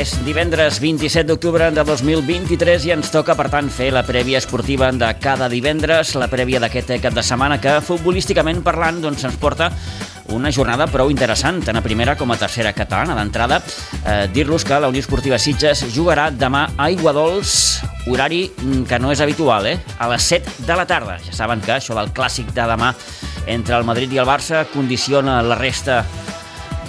[0.00, 4.88] És divendres 27 d'octubre de 2023 i ens toca, per tant, fer la prèvia esportiva
[4.96, 9.68] de cada divendres, la prèvia d'aquest cap de setmana que, futbolísticament parlant, doncs, ens porta
[10.32, 13.18] una jornada prou interessant, tant a primera com a tercera catalana.
[13.18, 13.60] D'entrada,
[14.06, 18.46] eh, dir-los que la Unió Esportiva Sitges jugarà demà a Iguadols, horari
[18.88, 19.76] que no és habitual, eh?
[19.98, 21.20] a les 7 de la tarda.
[21.28, 22.94] Ja saben que això del clàssic de demà
[23.44, 26.06] entre el Madrid i el Barça condiciona la resta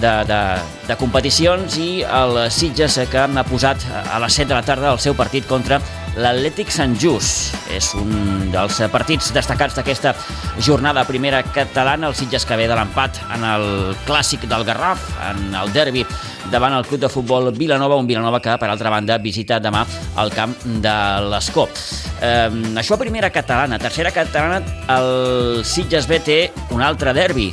[0.00, 0.40] de, de,
[0.88, 5.02] de competicions i el Sitges que ha posat a les 7 de la tarda el
[5.02, 5.80] seu partit contra
[6.16, 7.56] l'Atlètic Sant Just.
[7.72, 10.12] És un dels partits destacats d'aquesta
[10.60, 13.66] jornada primera catalana, el Sitges que ve de l'empat en el
[14.06, 16.04] clàssic del Garraf, en el derbi
[16.52, 19.84] davant el club de futbol Vilanova, un Vilanova que, per altra banda, visita demà
[20.20, 20.96] el camp de
[21.30, 21.68] l'Escó.
[22.20, 22.48] Eh,
[22.82, 23.80] això primera catalana.
[23.80, 24.60] Tercera catalana,
[24.92, 26.40] el Sitges B té
[26.74, 27.52] un altre derbi,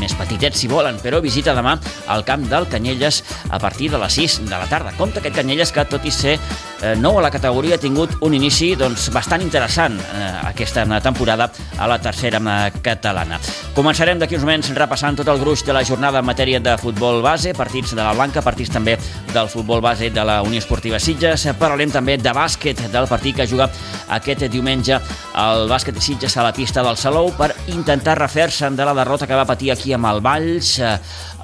[0.00, 1.76] més petitets si volen, però visita demà
[2.08, 4.94] al camp del Canyelles a partir de les 6 de la tarda.
[4.98, 6.38] Compte aquest Canyelles que, tot i ser
[6.82, 11.50] eh, nou a la categoria, ha tingut un inici doncs, bastant interessant eh, aquesta temporada
[11.78, 12.40] a la tercera
[12.82, 13.38] catalana.
[13.76, 17.20] Començarem d'aquí uns moments repassant tot el gruix de la jornada en matèria de futbol
[17.22, 18.96] base, partits de la Blanca, partits també
[19.32, 21.46] del futbol base de la Unió Esportiva Sitges.
[21.60, 23.70] Parlarem també de bàsquet, del partit que juga
[24.10, 24.98] aquest diumenge
[25.40, 29.26] el bàsquet de Sitges a la pista del Salou per intentar refer-se de la derrota
[29.26, 30.96] que va patir aquí amb el Valls, eh,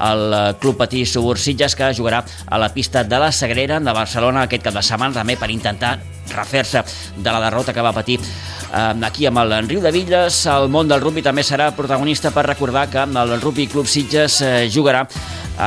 [0.06, 4.44] el Club Patí Subur Sitges, que jugarà a la pista de la Sagrera de Barcelona
[4.44, 5.96] aquest cap de setmana, també per intentar
[6.34, 6.82] refer-se
[7.16, 10.44] de la derrota que va patir eh, aquí amb el Riu de Villes.
[10.50, 14.54] El món del rugby també serà protagonista per recordar que el Rugby Club Sitges eh,
[14.72, 15.06] jugarà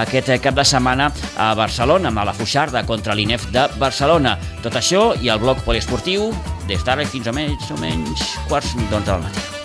[0.03, 4.37] aquest cap de setmana a Barcelona, amb la Fuixarda contra l'INEF de Barcelona.
[4.63, 6.29] Tot això i el bloc poliesportiu
[6.69, 9.58] des d'ara fins a menys o menys quarts d'onze del matí.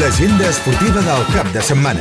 [0.00, 2.00] L'agenda esportiva del cap de setmana.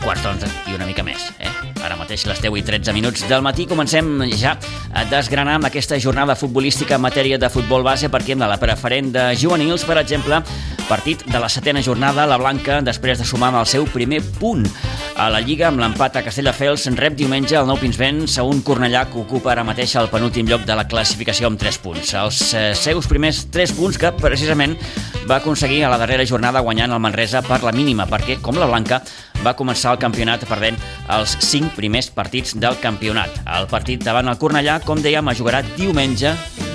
[0.00, 1.52] Quarts d'onze i una mica més, eh?
[1.84, 4.56] Ara mateix les 10 i 13 minuts del matí comencem ja
[4.92, 9.12] a desgranar amb aquesta jornada futbolística en matèria de futbol base perquè de la preferent
[9.14, 10.42] de juvenils, per exemple,
[10.88, 14.66] partit de la setena jornada, la Blanca, després de sumar amb el seu primer punt
[15.16, 19.04] a la Lliga amb l'empat a Castelldefels, rep diumenge el Nou Pinsbens a un Cornellà
[19.10, 22.14] que ocupa ara mateix el penúltim lloc de la classificació amb 3 punts.
[22.18, 24.74] Els eh, seus primers 3 punts que precisament
[25.28, 28.66] va aconseguir a la darrera jornada guanyant el Manresa per la mínima, perquè, com la
[28.66, 29.02] Blanca,
[29.42, 30.78] va començar el campionat perdent
[31.12, 33.42] els 5 primers partits del campionat.
[33.44, 36.30] El partit davant el Cornellà, com dèiem, es jugarà diumenge,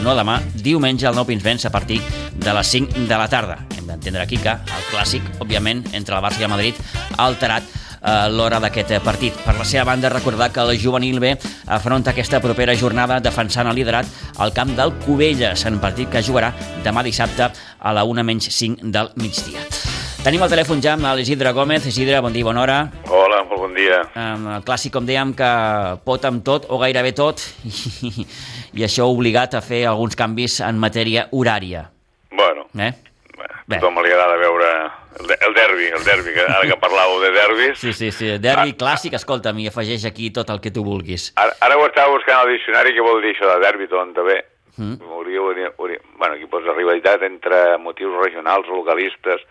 [0.05, 1.97] no demà, diumenge al Nou Pinsbens a partir
[2.37, 3.57] de les 5 de la tarda.
[3.73, 6.77] Hem d'entendre aquí que el clàssic, òbviament, entre el Barça i el Madrid
[7.17, 7.65] ha alterat
[8.05, 9.33] a l'hora d'aquest partit.
[9.33, 11.33] Per la seva banda, recordar que el juvenil B
[11.65, 14.05] afronta aquesta propera jornada defensant el liderat
[14.37, 16.53] al camp del Cubelles, en partit que jugarà
[16.85, 19.65] demà dissabte a la 1 menys 5 del migdia.
[20.27, 21.85] Tenim el telèfon ja amb l'Isidre Gómez.
[21.87, 22.77] Isidre, bon dia, bona hora.
[23.07, 24.01] Hola, molt bon dia.
[24.19, 25.47] Um, el clàssic, com dèiem, que
[26.03, 27.71] pot amb tot o gairebé tot i,
[28.81, 31.85] i això ha obligat a fer alguns canvis en matèria horària.
[32.35, 32.91] Bueno, Eh?
[33.37, 34.67] a tothom li agrada veure
[35.21, 37.79] el, de- el derbi, el derbi, que ara que parlàveu de derbis.
[37.79, 38.33] Sí, sí, sí.
[38.43, 41.29] Derbi clàssic, escolta'm, i afegeix aquí tot el que tu vulguis.
[41.39, 44.41] Ara, ara ho estava buscant al diccionari, què vol dir això de derbi, tot també.
[44.75, 44.99] Mm.
[45.07, 49.41] Hauria, hauria, hauria, bueno, aquí posa rivalitat entre motius regionals localistes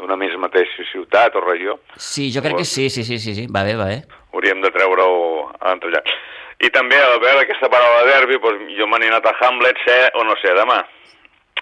[0.00, 1.78] d'una més mateixa ciutat o regió.
[1.96, 3.46] Sí, jo crec que sí, sí, sí, sí, sí.
[3.52, 4.02] va bé, va bé.
[4.32, 5.18] Hauríem de treure-ho
[5.58, 6.08] a l'entrellat.
[6.62, 10.24] I també, al veure aquesta paraula derbi, doncs, jo m'he anat a Hamlet, ser o
[10.24, 10.78] no ser demà.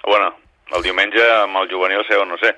[0.05, 0.35] Bueno,
[0.77, 2.55] el diumenge amb el juvenil ser o no ser.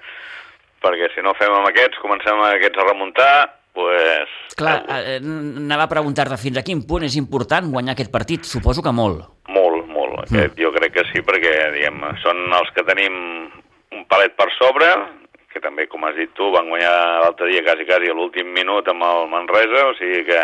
[0.83, 3.35] Perquè si no fem amb aquests, comencem amb aquests a remuntar,
[3.73, 4.33] pues...
[4.59, 8.49] Clar, eh, anava a preguntar-te fins a quin punt és important guanyar aquest partit.
[8.49, 9.23] Suposo que molt.
[9.55, 10.19] Molt, molt.
[10.27, 13.15] Aquest, jo crec que sí, perquè diguem, són els que tenim
[13.93, 14.91] un palet per sobre,
[15.55, 16.93] que també, com has dit tu, van guanyar
[17.25, 20.43] l'altre dia quasi, quasi a l'últim minut amb el Manresa, o sigui que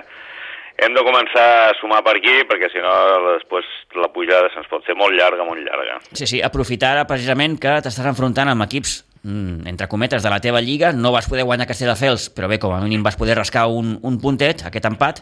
[0.79, 2.95] hem de començar a sumar per aquí, perquè si no,
[3.33, 3.67] després
[3.99, 5.99] la pujada se'ns pot fer molt llarga, molt llarga.
[6.13, 10.63] Sí, sí, aprofitar precisament que t'estàs enfrontant amb equips mm, entre cometes de la teva
[10.65, 13.99] lliga, no vas poder guanyar Castelldefels, però bé, com a mínim vas poder rascar un,
[14.03, 15.21] un puntet, aquest empat,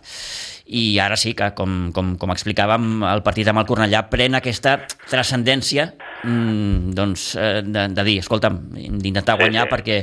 [0.67, 4.77] i ara sí que, com, com, com explicàvem, el partit amb el Cornellà pren aquesta
[5.07, 5.89] transcendència
[6.23, 9.73] mm, doncs, eh, de, de dir, escolta'm, d'intentar guanyar sí.
[9.75, 10.01] perquè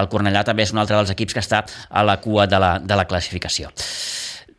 [0.00, 2.76] el Cornellà també és un altre dels equips que està a la cua de la,
[2.80, 3.72] de la classificació.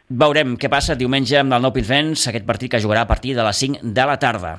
[0.07, 3.43] Veurem què passa diumenge amb el Nou Pinsbens, aquest partit que jugarà a partir de
[3.43, 4.53] les 5 de la tarda.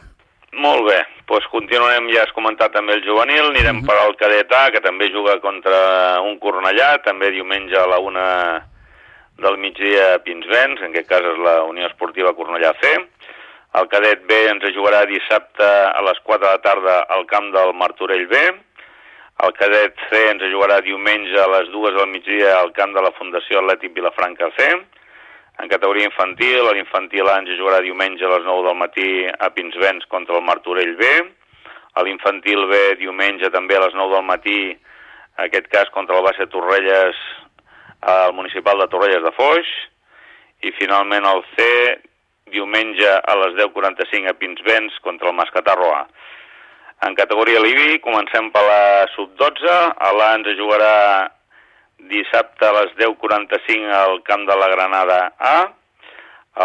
[0.59, 0.99] Molt bé,
[1.29, 3.87] doncs continuarem, ja has comentat també el juvenil, anirem uh -huh.
[3.87, 8.65] per al cadet A, que també juga contra un Cornellà, també diumenge a la una
[9.39, 12.97] del migdia a Pinsbens, en aquest cas és la Unió Esportiva Cornellà C.
[13.79, 17.75] El cadet B ens jugarà dissabte a les 4 de la tarda al camp del
[17.75, 18.37] Martorell B.
[19.47, 23.13] El cadet C ens jugarà diumenge a les 2 del migdia al camp de la
[23.13, 24.71] Fundació Atlètic Vilafranca C.
[25.59, 30.07] En categoria infantil, l'infantil A ens jugarà diumenge a les 9 del matí a Pinsbens
[30.07, 31.09] contra el Martorell B.
[31.99, 36.23] A l'infantil B diumenge també a les 9 del matí, en aquest cas contra el
[36.23, 37.19] base Torrelles
[38.07, 39.73] al municipal de Torrelles de Foix.
[40.63, 41.67] I finalment el C
[42.55, 46.05] diumenge a les 10.45 a Pinsbens contra el Mascatarro A.
[47.07, 48.85] En categoria Libi comencem per la
[49.15, 50.95] sub-12, a l'A ens jugarà
[51.99, 55.59] dissabte a les 10.45 al camp de la Granada A,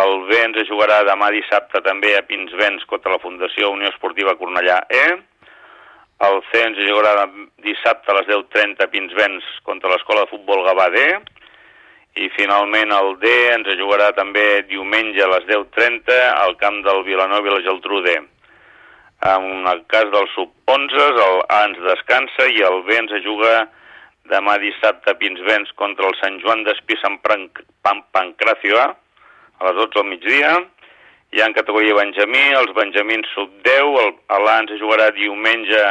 [0.04, 4.80] el B ens jugarà demà dissabte també a Pinsbens contra la Fundació Unió Esportiva Cornellà
[4.90, 5.06] E,
[6.24, 7.28] el C ens jugarà
[7.66, 11.04] dissabte a les 10.30 a Pinsbens contra l'Escola de Futbol Gavà D,
[12.24, 17.50] i finalment el D ens jugarà també diumenge a les 10.30 al camp del Vilanova
[17.50, 18.16] i la Geltrú D.
[19.34, 23.64] En el cas del sub-11, el A ens descansa i el B ens juga
[24.32, 28.88] demà dissabte Pinsbens contra el Sant Joan d'Espí Sant Pan Pancracio A,
[29.60, 30.54] a les 12 del migdia.
[31.34, 34.14] I en categoria Benjamí, els Benjamins sub-10,
[34.46, 35.82] l'A ens jugarà diumenge,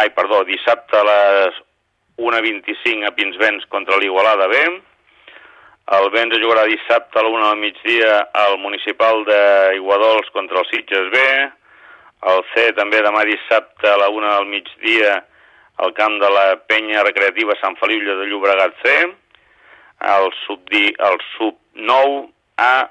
[0.00, 1.58] ai, perdó, dissabte a les
[2.16, 4.62] 1.25 a Pinsbens contra l'Igualada B.
[5.96, 10.68] El B ens jugarà dissabte a la 1 del migdia al municipal d'Iguadols contra el
[10.72, 11.22] Sitges B.
[12.32, 15.20] El C també demà dissabte a la 1 del migdia
[15.84, 18.94] al camp de la penya recreativa Sant Feliu de Llobregat C.
[20.16, 22.28] El sub, el sub 9
[22.60, 22.88] A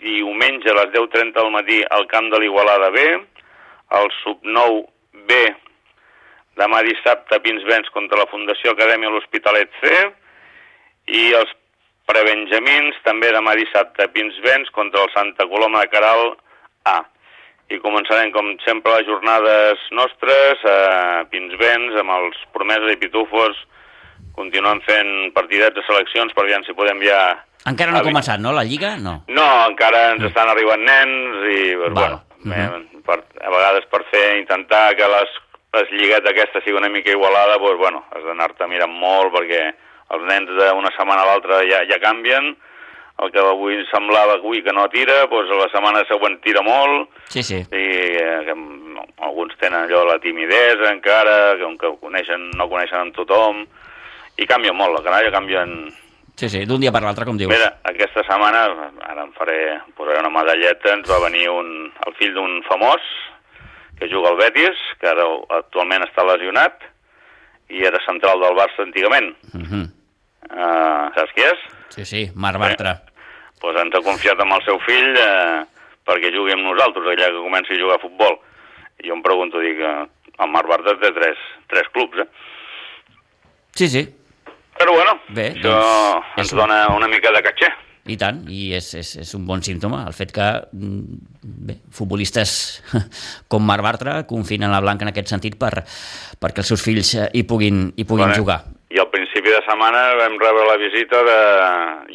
[0.00, 3.04] diumenge a les 10.30 del matí al camp de l'Igualada B.
[4.00, 4.84] El sub 9
[5.28, 5.40] B
[6.56, 9.92] demà dissabte Pinsbens contra la Fundació Acadèmia l'Hospitalet C
[11.16, 11.52] i els
[12.08, 16.32] prebenjamins també demà dissabte Pinsbens contra el Santa Coloma de Caral
[16.88, 17.00] A.
[17.70, 23.58] I començarem, com sempre, les jornades nostres a Pinsbens amb els promeses i pitufos
[24.36, 27.18] continuem fent partidets de seleccions per veure si podem ja...
[27.66, 28.94] Encara no ha començat, no, la Lliga?
[29.02, 29.16] No.
[29.26, 33.02] No, encara ens estan arribant nens i, pues, bueno, uh -huh.
[33.08, 35.34] per, a vegades per fer, intentar que les
[35.76, 39.62] les lliguetes aquesta sigui una mica igualada, doncs, bueno, has d'anar-te mirant molt perquè
[40.14, 42.54] els nens d'una setmana a l'altra ja, ja canvien,
[43.22, 47.42] el que avui semblava avui que no tira, doncs la setmana següent tira molt, sí,
[47.42, 47.62] sí.
[47.72, 47.84] i
[48.20, 48.56] eh,
[49.24, 53.64] alguns tenen allò la timidesa encara, que, que coneixen, no coneixen amb tothom,
[54.36, 55.78] i canvia molt, la canalla canvien...
[56.36, 57.48] Sí, sí, d'un dia per l'altre, com dius.
[57.48, 58.66] Mira, aquesta setmana,
[59.08, 59.60] ara em faré,
[59.96, 61.70] posaré una medalleta, ens va venir un,
[62.04, 63.06] el fill d'un famós,
[63.96, 65.24] que juga al Betis, que ara
[65.56, 66.84] actualment està lesionat,
[67.72, 69.32] i era central del Barça antigament.
[69.56, 69.84] Uh -huh.
[70.52, 71.64] uh, saps qui és?
[71.94, 72.98] Sí, sí, Marc Bartra.
[73.02, 75.62] Doncs pues ens ha confiat amb el seu fill eh,
[76.06, 78.36] perquè jugui amb nosaltres, allà que comenci a jugar a futbol.
[79.02, 81.40] I jo em pregunto, dic, eh, el Marc Bartra té tres,
[81.72, 82.28] tres clubs, eh?
[83.76, 84.04] Sí, sí.
[84.76, 87.72] Però bueno, Bé, això doncs, ens és dona una mica de catxer.
[88.06, 91.16] I tant, i és, és, és un bon símptoma el fet que mm,
[91.66, 92.52] bé, futbolistes
[93.50, 95.72] com Marc Bartra confien en la Blanca en aquest sentit per,
[96.38, 98.60] perquè els seus fills eh, hi puguin, hi puguin Bueno, jugar.
[98.94, 101.38] I al principi de setmana vam rebre la visita de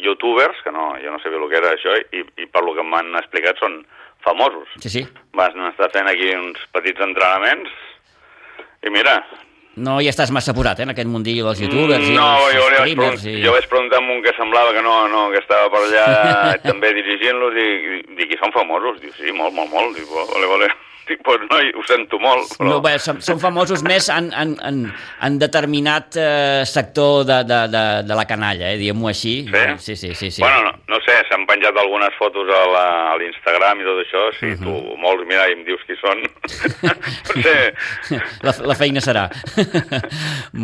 [0.02, 2.82] youtubers, que no, jo no sabia el que era això, i, i per lo que
[2.82, 3.84] m'han explicat són
[4.24, 4.68] famosos.
[4.82, 5.06] Sí, sí.
[5.38, 7.70] Van estar fent aquí uns petits entrenaments,
[8.82, 9.20] i mira...
[9.72, 12.64] No hi estàs massa apurat, eh, en aquest mundillo dels youtubers i no, els jo,
[12.74, 13.22] streamers.
[13.24, 13.38] I...
[13.40, 16.06] jo vaig preguntar amb un que semblava que no, no que estava per allà
[16.68, 17.68] també dirigint-los i,
[18.12, 19.00] i i són famosos?
[19.00, 19.96] Diu, sí, molt, molt, molt.
[19.96, 20.68] Dic, vale, vale.
[21.08, 22.52] Dic, pues no, ho sento molt.
[22.58, 22.68] Però...
[22.70, 24.76] No, bé, són, són famosos més en, en, en,
[25.26, 29.32] en determinat eh, sector de, de, de, de la canalla, eh, diguem-ho així.
[29.50, 29.64] Sí?
[29.82, 30.12] sí, sí.
[30.14, 30.42] sí, sí.
[30.44, 34.52] Bueno, no, no sé, s'han penjat algunes fotos a la- l'Instagram i tot això, si
[34.52, 34.62] Mhm.
[34.62, 36.22] tu molts, mira, i em dius qui són.
[37.26, 37.58] Potser...
[38.46, 39.26] La, la feina serà.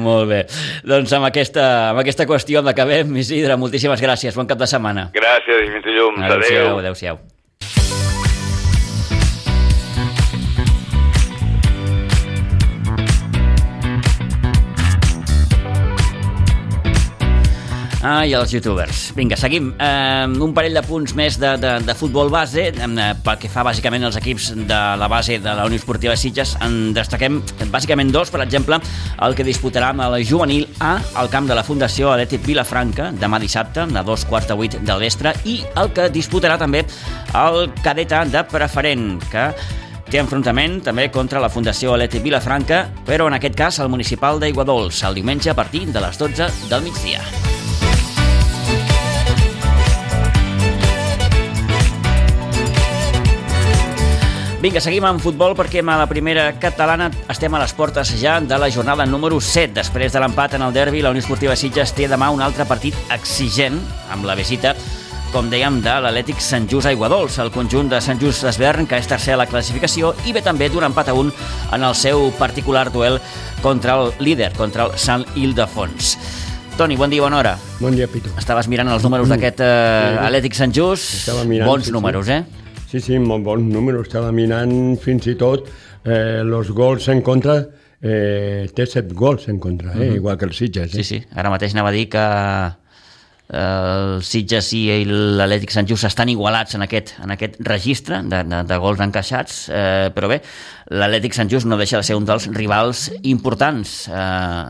[0.06, 0.40] Molt bé.
[0.86, 3.10] Doncs amb aquesta, amb aquesta qüestió amb acabem.
[3.20, 4.36] Isidre, moltíssimes gràcies.
[4.38, 5.08] Bon cap de setmana.
[5.16, 6.22] Gràcies i fins dilluns.
[6.28, 6.78] Adéu-siau, Adéu.
[6.84, 7.18] adéu-siau.
[7.18, 7.37] Ah,
[17.98, 19.08] i els youtubers.
[19.16, 19.72] Vinga, seguim.
[19.74, 23.64] Eh, un parell de punts més de, de, de futbol base, eh, pel que fa
[23.66, 26.54] bàsicament als equips de la base de la Unió Esportiva de Sitges.
[26.62, 27.40] En destaquem
[27.72, 28.78] bàsicament dos, per exemple,
[29.26, 33.42] el que disputarà amb el juvenil A al camp de la Fundació Atlètic Vilafranca demà
[33.42, 36.84] dissabte, a dos quarts de vuit del vespre, i el que disputarà també
[37.34, 39.50] el cadeta de preferent, que
[40.08, 45.02] té enfrontament també contra la Fundació Atlètic Vilafranca, però en aquest cas el municipal d'Aiguadols,
[45.10, 47.57] el diumenge a partir de les 12 del migdia.
[54.58, 58.56] Vinga, seguim amb futbol perquè a la primera catalana estem a les portes ja de
[58.58, 59.72] la jornada número 7.
[59.76, 62.94] Després de l'empat en el derbi, la Unió Esportiva Sitges té demà un altre partit
[63.14, 63.78] exigent
[64.10, 64.74] amb la visita
[65.30, 69.06] com dèiem, de l'Atlètic Sant Just Aiguadols, el conjunt de Sant Just d'Esvern, que és
[69.06, 72.88] tercer a la classificació, i ve també d'un empat a un en el seu particular
[72.90, 73.20] duel
[73.62, 76.16] contra el líder, contra el Sant Ildefons.
[76.78, 77.56] Toni, bon dia, bona hora.
[77.78, 78.32] Bon dia, Pitu.
[78.40, 81.26] Estaves mirant els números d'aquest eh, Atlètic Sant Just.
[81.26, 82.42] Estava mirant, Bons números, eh?
[82.88, 84.06] Sí, sí, molt bons números.
[84.08, 85.66] Estava mirant fins i tot
[86.08, 87.58] eh, els gols en contra.
[88.00, 90.92] Eh, té set gols en contra, eh, igual que el Sitges.
[90.94, 91.04] Sí, Eh?
[91.04, 91.18] sí.
[91.34, 92.76] Ara mateix anava a dir que eh,
[93.58, 98.60] el Sitges i l'Atlètic Sant Just estan igualats en aquest, en aquest registre de, de,
[98.70, 100.40] de gols encaixats, eh, però bé,
[100.94, 104.14] l'Atlètic Sant Just no deixa de ser un dels rivals importants eh,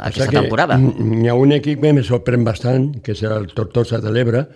[0.08, 0.78] aquesta que temporada.
[0.80, 4.46] N'hi ha un equip que me sorprèn bastant, que és el Tortosa de l'Ebre,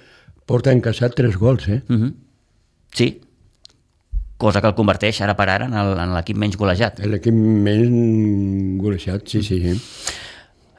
[0.47, 1.83] porta encaixat tres gols, eh?
[1.89, 2.15] Mhm.
[2.95, 3.11] Sí,
[4.43, 6.99] cosa que el converteix ara per ara en l'equip menys golejat.
[7.07, 9.61] L'equip menys golejat, sí, sí.
[9.63, 9.79] sí.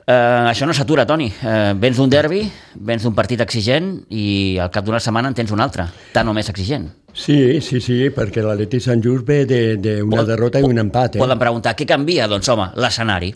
[0.04, 1.30] Eh, això no s'atura, Toni.
[1.32, 2.42] Eh, vens d'un derbi,
[2.84, 6.34] vens d'un partit exigent i al cap d'una setmana en tens un altre, tant o
[6.36, 6.90] més exigent.
[7.16, 11.22] Sí, sí, sí, perquè l'Atleti Sant Just ve d'una Pod- derrota i un empat, eh?
[11.24, 12.28] Poden preguntar, què canvia?
[12.28, 13.34] Doncs home, l'escenari,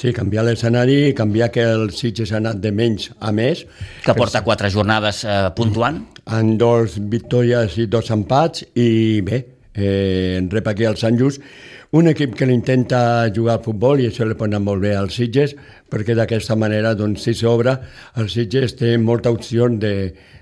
[0.00, 3.64] Sí, canviar l'escenari, canviar que el Sitges ha anat de menys a més,
[4.04, 5.96] que porta quatre jornades eh, puntuant.
[6.30, 9.40] en dos victòries i dos empats i bé,
[9.82, 11.42] eh, rep aquí el Sant Just
[11.90, 15.16] un equip que l'intenta jugar al futbol i això li pot anar molt bé als
[15.18, 15.56] Sitges
[15.90, 17.80] perquè d'aquesta manera, doncs, si s'obre
[18.20, 19.94] el Sitges té molta opció de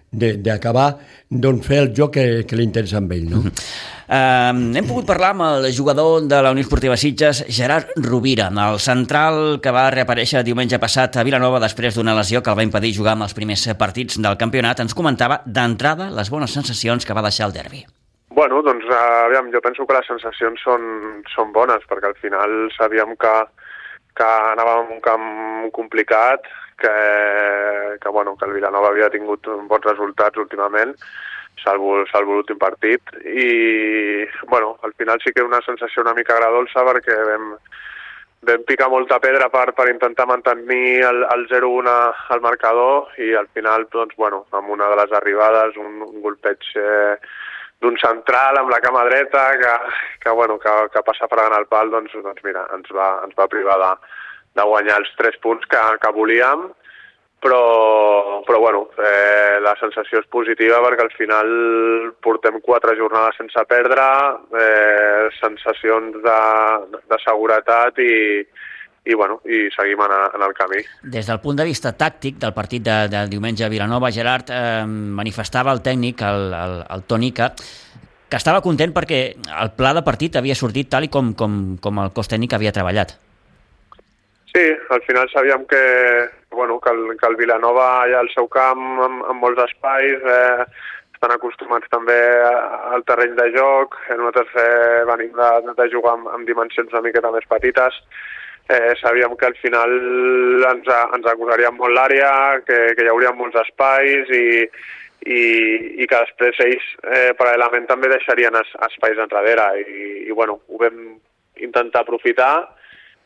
[0.09, 0.95] d'acabar
[1.29, 3.45] doncs, fer el joc que, que li interessa amb ell no?
[4.09, 8.81] Eh, hem pogut parlar amb el jugador de la Unió Esportiva Sitges, Gerard Rovira, el
[8.81, 12.95] central que va reaparèixer diumenge passat a Vilanova després d'una lesió que el va impedir
[12.97, 17.29] jugar amb els primers partits del campionat, ens comentava d'entrada les bones sensacions que va
[17.29, 17.85] deixar el derbi.
[18.39, 20.83] Bueno, doncs uh, aviam, jo penso que les sensacions són,
[21.27, 23.33] són bones, perquè al final sabíem que,
[24.15, 25.25] que anàvem en un camp
[25.75, 26.47] complicat,
[26.79, 26.93] que,
[27.99, 30.95] que, bueno, que el Vilanova havia tingut bons resultats últimament,
[31.65, 33.49] salvo, salvo l'últim partit, i
[34.47, 37.51] bueno, al final sí que una sensació una mica agradolça perquè vam,
[38.53, 41.99] vam picar molta pedra per, per intentar mantenir el, el 0-1
[42.39, 46.75] al marcador i al final, doncs, bueno, amb una de les arribades, un, un golpeig
[46.79, 47.15] eh,
[47.83, 49.75] d'un central amb la cama dreta que,
[50.25, 53.51] que, bueno, que, que passa fregant el pal, doncs, doncs mira, ens va, ens va
[53.51, 53.93] privar de,
[54.59, 56.67] de guanyar els tres punts que, que volíem,
[57.39, 61.53] però, però bueno, eh, la sensació és positiva perquè al final
[62.25, 64.09] portem quatre jornades sense perdre,
[64.59, 66.41] eh, sensacions de,
[66.99, 68.43] de seguretat i,
[69.09, 70.83] i, bueno, i seguim en, en el camí.
[71.03, 74.85] Des del punt de vista tàctic del partit de, de diumenge a Vilanova, Gerard eh,
[74.89, 77.49] manifestava el tècnic, el, el, el Toni, que,
[78.29, 79.23] que estava content perquè
[79.63, 82.75] el pla de partit havia sortit tal i com, com, com el cos tècnic havia
[82.77, 83.17] treballat.
[84.53, 85.83] Sí, al final sabíem que,
[86.51, 90.25] bueno, que, el, que el Vilanova hi ha al seu camp amb, amb molts espais,
[90.25, 90.69] eh,
[91.17, 92.17] estan acostumats també
[92.95, 97.05] al terreny de joc, eh, nosaltres eh, venim de, de jugar amb, amb dimensions una
[97.05, 97.97] miqueta més petites,
[98.69, 99.93] eh, sabíem que al final
[100.71, 102.31] ens, ens acusaríem molt l'àrea,
[102.67, 104.49] que, que hi hauria molts espais i,
[105.27, 105.43] i,
[106.03, 110.83] i que després ells eh, paral·lelament també deixarien es, espais enrere i, i bueno, ho
[110.83, 111.01] vam
[111.59, 112.53] intentar aprofitar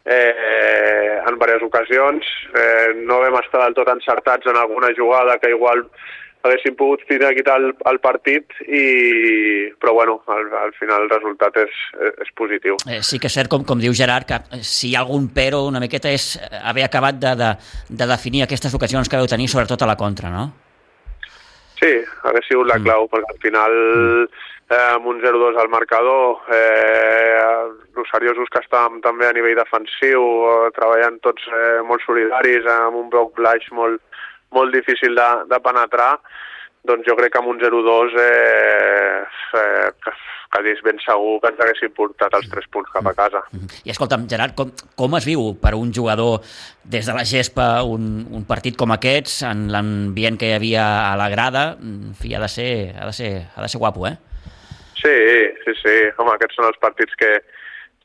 [0.04, 2.26] eh, en diverses ocasions.
[2.54, 5.84] Eh, no vam estar del tot encertats en alguna jugada que igual
[6.42, 8.82] haguéssim pogut quitar el, el partit, i,
[9.80, 11.78] però bueno, al, al final el resultat és,
[12.24, 12.78] és positiu.
[12.88, 15.30] Eh, sí que és cert, com, com diu Gerard, que eh, si hi ha algun
[15.34, 17.52] però una miqueta és haver acabat de, de,
[17.90, 20.50] de definir aquestes ocasions que veu tenir, sobretot a la contra, no?
[21.82, 21.92] Sí,
[22.28, 23.12] hagués sigut la clau, mm.
[23.12, 23.78] perquè al final
[24.72, 27.40] eh, amb un 0-2 al marcador, eh,
[27.98, 33.00] els seriosos que estàvem també a nivell defensiu, eh, treballant tots eh, molt solidaris, amb
[33.02, 34.00] un bloc baix molt,
[34.54, 36.14] molt difícil de, de penetrar,
[36.88, 39.22] doncs jo crec que amb un 0-2 eh,
[39.58, 40.14] eh,
[40.52, 43.40] quasi ben segur que ens haguessin portat els tres punts cap a casa.
[43.86, 46.42] I escolta'm, Gerard, com, com es viu per un jugador
[46.84, 51.16] des de la gespa un, un partit com aquests, en l'ambient que hi havia a
[51.20, 51.64] la grada?
[51.80, 54.16] En fi, ha de ser, ha de ser, ha de ser guapo, eh?
[55.00, 55.16] Sí,
[55.64, 55.96] sí, sí.
[56.18, 57.32] Home, aquests són els partits que,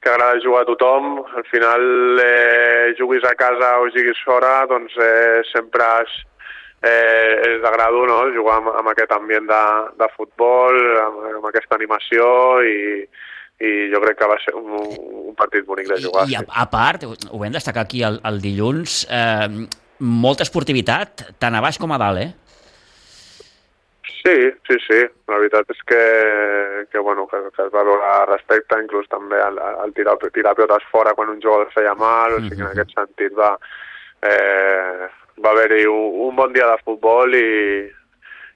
[0.01, 1.19] que agrada jugar a tothom.
[1.35, 1.83] Al final,
[2.23, 6.15] eh, juguis a casa o juguis fora, doncs eh, sempre és,
[6.81, 8.19] eh, és d'agrado no?
[8.35, 9.63] jugar amb, amb aquest ambient de,
[9.97, 12.27] de futbol, amb, amb aquesta animació
[12.65, 12.77] i,
[13.65, 14.73] i jo crec que va ser un,
[15.31, 16.27] un partit bonic de jugar.
[16.27, 19.65] I, i a, a part, ho vam destacar aquí el, el dilluns, eh,
[19.99, 22.33] molta esportivitat, tant a baix com a dalt, eh?
[24.27, 24.35] Sí,
[24.67, 24.97] sí, sí.
[25.31, 25.99] La veritat és que,
[26.91, 30.83] que, bueno, que, que es va veure respecte, inclús també al, al tirar, tirar pilotes
[30.91, 33.53] fora quan un jugador feia mal, o sigui que en aquest sentit va,
[34.27, 35.07] eh,
[35.43, 37.47] va haver-hi un, un bon dia de futbol i,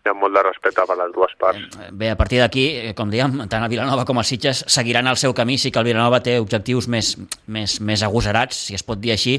[0.01, 1.77] hi ha molt de respecte per les dues parts.
[1.93, 5.17] Bé, a partir d'aquí, eh, com dèiem, tant el Vilanova com el Sitges seguiran el
[5.17, 7.13] seu camí, sí que el Vilanova té objectius més,
[7.45, 9.37] més, més agosarats, si es pot dir així,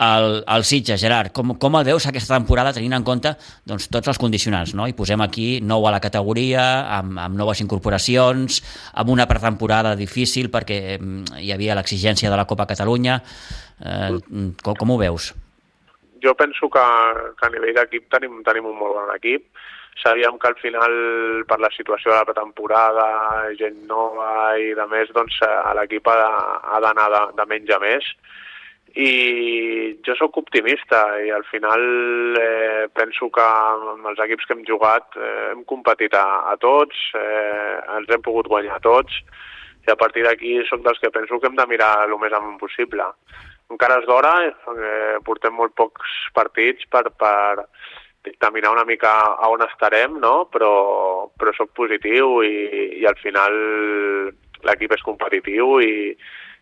[0.00, 1.00] el, el Sitges.
[1.02, 3.34] Gerard, com, com el veus aquesta temporada tenint en compte
[3.68, 4.72] doncs, tots els condicionants?
[4.78, 4.88] No?
[4.88, 6.64] I posem aquí nou a la categoria,
[6.96, 8.62] amb, amb noves incorporacions,
[8.94, 13.20] amb una pretemporada difícil perquè mm, hi havia l'exigència de la Copa Catalunya.
[13.84, 14.10] Eh,
[14.64, 15.34] com, com ho veus?
[16.22, 16.82] Jo penso que,
[17.38, 19.48] que a nivell d'equip tenim, tenim un molt bon equip
[20.00, 23.06] sabíem que al final, per la situació de la pretemporada,
[23.58, 25.38] gent nova i de més, doncs
[25.78, 26.16] l'equip ha,
[26.72, 28.08] ha d'anar de, de menys a més.
[28.92, 31.84] I jo sóc optimista i al final
[32.36, 36.98] eh, penso que amb els equips que hem jugat eh, hem competit a, a tots,
[37.16, 39.16] eh, ens hem pogut guanyar a tots
[39.86, 42.60] i a partir d'aquí sóc dels que penso que hem de mirar el més amunt
[42.60, 43.08] possible.
[43.72, 47.66] Encara és d'hora, eh, portem molt pocs partits per, per,
[48.24, 50.46] dictaminar una mica a on estarem, no?
[50.52, 53.56] però, però sóc positiu i, i al final
[54.62, 56.12] l'equip és competitiu i,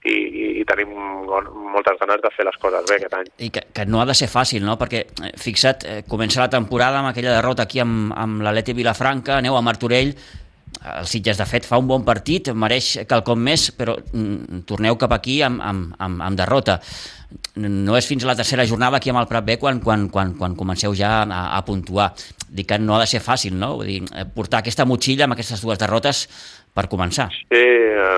[0.09, 0.14] i,
[0.61, 3.29] i tenim moltes ganes de fer les coses bé aquest any.
[3.45, 4.79] I que, que no ha de ser fàcil, no?
[4.81, 9.37] Perquè, eh, fixa't, eh, comença la temporada amb aquella derrota aquí amb, amb l'Aleti Vilafranca,
[9.38, 10.14] aneu a Martorell,
[11.00, 15.12] el Sitges, de fet, fa un bon partit, mereix quelcom més, però mm, torneu cap
[15.16, 16.80] aquí amb, amb, amb, amb derrota
[17.60, 20.32] no és fins a la tercera jornada aquí amb el Prat B quan, quan, quan,
[20.38, 22.10] quan comenceu ja a, a puntuar.
[22.50, 23.76] Dic que no ha de ser fàcil, no?
[23.78, 26.25] Vull dir, eh, portar aquesta motxilla amb aquestes dues derrotes
[26.75, 27.28] per començar.
[27.50, 27.62] Sí,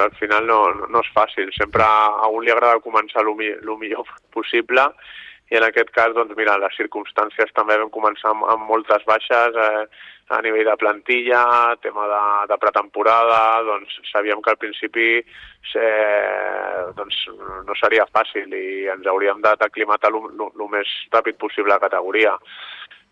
[0.04, 1.50] al final no, no és fàcil.
[1.56, 4.88] Sempre a un li agrada començar el millor possible
[5.50, 9.58] i en aquest cas, doncs mira, les circumstàncies també vam començar amb, amb moltes baixes,
[9.58, 9.84] eh,
[10.32, 11.42] a nivell de plantilla,
[11.82, 17.18] tema de, de pretemporada, doncs sabíem que al principi eh, doncs,
[17.66, 20.22] no seria fàcil i ens hauríem d'aclimatar el
[20.72, 22.32] més ràpid possible a categoria.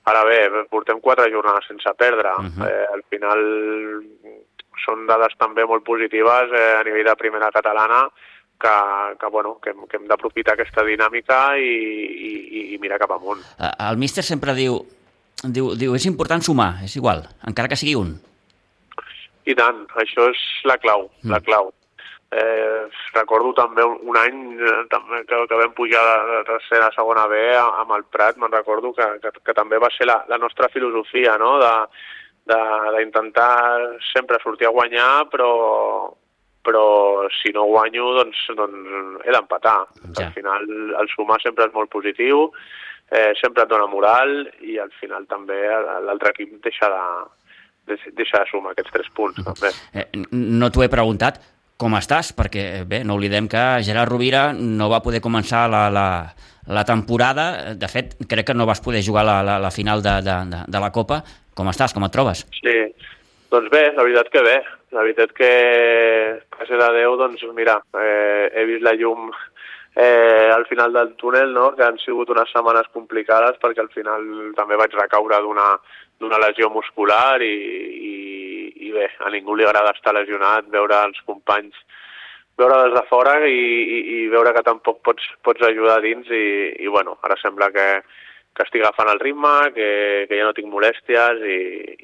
[0.08, 0.40] Ara bé,
[0.72, 2.32] portem quatre jornades sense perdre.
[2.40, 2.68] Uh -huh.
[2.70, 3.40] eh, al final
[4.86, 8.08] són dades també molt positives eh, a nivell de primera catalana
[8.60, 8.76] que,
[9.20, 11.74] que, bueno, que, que hem d'aprofitar aquesta dinàmica i,
[12.30, 13.42] i, i mirar cap amunt.
[13.58, 14.82] El míster sempre diu
[15.44, 18.16] diu, diu, és important sumar, és igual, encara que sigui un.
[19.48, 21.30] I tant, això és la clau, mm.
[21.32, 21.72] la clau.
[22.30, 26.86] Eh, recordo també un, un any eh, també, que, que vam pujar de, de tercera
[26.86, 30.20] a segona B amb el Prat, me'n recordo que, que, que també va ser la,
[30.30, 31.74] la nostra filosofia, no?, de,
[32.50, 33.50] d'intentar
[34.10, 35.50] sempre sortir a guanyar, però,
[36.64, 39.78] però si no guanyo, doncs, doncs he d'empatar.
[40.16, 40.26] Ja.
[40.26, 40.66] Al final
[41.00, 42.50] el sumar sempre és molt positiu,
[43.10, 45.60] eh, sempre et dona moral i al final també
[46.06, 49.40] l'altre equip deixa de, deixa de sumar aquests tres punts.
[49.46, 49.72] També.
[49.94, 51.40] Eh, no t'ho he preguntat,
[51.80, 52.34] com estàs?
[52.36, 56.08] Perquè, bé, no oblidem que Gerard Rovira no va poder començar la, la,
[56.68, 57.74] la temporada.
[57.74, 60.60] De fet, crec que no vas poder jugar la, la, la final de, de, de,
[60.68, 61.22] de la Copa.
[61.56, 61.96] Com estàs?
[61.96, 62.44] Com et trobes?
[62.60, 62.76] Sí,
[63.52, 64.58] doncs bé, la veritat que bé.
[64.90, 65.50] La veritat que,
[66.56, 71.52] gràcies a Déu, doncs mira, eh, he vist la llum eh, al final del túnel,
[71.54, 71.70] no?
[71.76, 74.26] que han sigut unes setmanes complicades perquè al final
[74.58, 77.54] també vaig recaure d'una lesió muscular i,
[78.10, 78.16] i,
[78.88, 81.78] i bé, a ningú li agrada estar lesionat, veure els companys
[82.60, 86.44] veure des de fora i, i, i veure que tampoc pots, pots ajudar dins i,
[86.84, 87.86] i bueno, ara sembla que,
[88.56, 89.88] que estic agafant el ritme, que,
[90.28, 91.58] que ja no tinc molèsties i,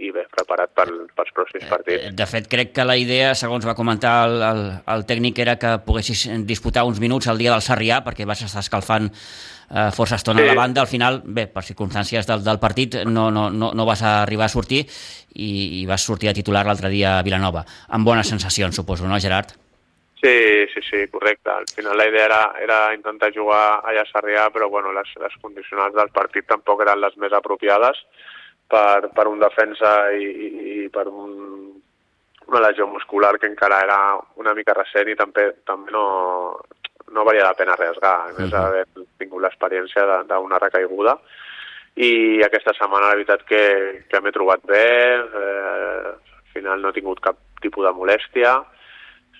[0.06, 0.86] i bé, preparat per,
[1.18, 2.06] pels pròxims eh, partits.
[2.16, 4.62] De fet, crec que la idea, segons va comentar el, el,
[4.94, 8.62] el tècnic, era que poguessis disputar uns minuts al dia del Sarrià, perquè vas estar
[8.62, 10.46] escalfant eh, força estona sí.
[10.46, 10.86] a la banda.
[10.86, 14.54] Al final, bé, per circumstàncies del, del partit, no, no, no, no vas arribar a
[14.54, 17.66] sortir i, i vas sortir a titular l'altre dia a Vilanova.
[17.90, 19.56] Amb bones sensacions, suposo, no, Gerard?
[20.22, 21.50] Sí, sí, sí, correcte.
[21.50, 25.34] Al final la idea era, era intentar jugar allà a Sarrià, però bueno, les, les
[25.42, 28.00] condicionals del partit tampoc eren les més apropiades
[28.66, 30.48] per, per un defensa i, i,
[30.84, 31.34] i per un,
[32.46, 33.98] una lesió muscular que encara era
[34.40, 36.06] una mica recent i també, també no,
[37.12, 38.84] no valia la pena arriesgar, a més d'haver
[39.18, 41.16] tingut l'experiència d'una recaiguda.
[41.96, 43.60] I aquesta setmana la veritat que,
[44.08, 44.86] que m'he trobat bé,
[45.42, 48.56] eh, al final no he tingut cap tipus de molèstia,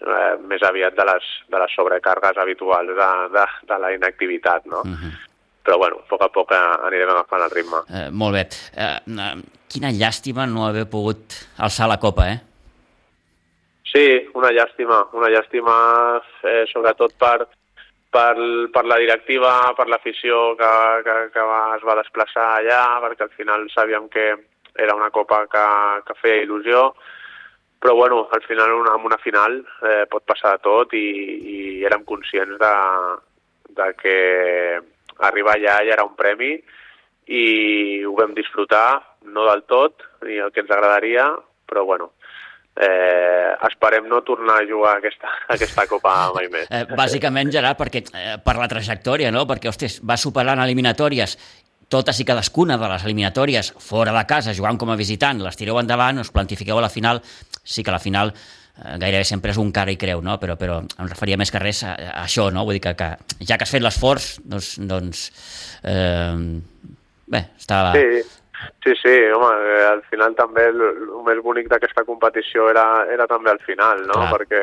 [0.03, 4.83] eh, més aviat de les, de les sobrecargues habituals de, de, de la inactivitat, no?
[4.85, 4.99] Uh mhm.
[5.05, 5.25] -huh.
[5.67, 7.79] Però, bueno, a poc a poc anirem agafant el ritme.
[7.91, 8.43] Eh, molt bé.
[8.77, 9.35] Eh, eh,
[9.69, 12.39] quina llàstima no haver pogut alçar la copa, eh?
[13.93, 15.75] Sí, una llàstima, una llàstima
[16.45, 17.49] eh, sobretot per,
[18.11, 18.37] per,
[18.73, 20.73] per la directiva, per l'afició que,
[21.05, 24.37] que, que va, es va desplaçar allà, perquè al final sabíem que,
[24.77, 25.67] era una copa que,
[26.07, 26.91] que feia il·lusió,
[27.87, 31.07] però bueno, al final en una final eh, pot passar de tot i,
[31.47, 32.71] i érem conscients de,
[33.79, 34.15] de que
[35.29, 36.57] arribar allà ja era un premi
[37.31, 37.45] i
[38.03, 38.99] ho vam disfrutar,
[39.31, 41.29] no del tot, ni el que ens agradaria,
[41.63, 42.09] però bueno,
[42.75, 46.67] eh, esperem no tornar a jugar aquesta, aquesta Copa mai més.
[46.67, 49.47] Eh, bàsicament, Gerard, perquè, eh, per la trajectòria, no?
[49.47, 51.39] perquè ostres, va superant eliminatòries
[51.89, 55.79] totes i cadascuna de les eliminatòries fora de casa, jugant com a visitant, les tireu
[55.79, 57.23] endavant, us plantifiqueu a la final,
[57.67, 60.39] sí que la final eh, gairebé sempre és un cara i creu, no?
[60.43, 62.65] però, però em referia més que res a, a això, no?
[62.65, 63.13] vull dir que, que
[63.45, 65.29] ja que has fet l'esforç, doncs, doncs
[65.85, 66.35] eh,
[67.27, 67.83] bé, està...
[67.99, 68.23] Sí,
[68.85, 73.27] sí, sí, home, eh, al final també el, el més bonic d'aquesta competició era, era
[73.31, 74.21] també al final, no?
[74.23, 74.31] Clar.
[74.37, 74.63] Perquè,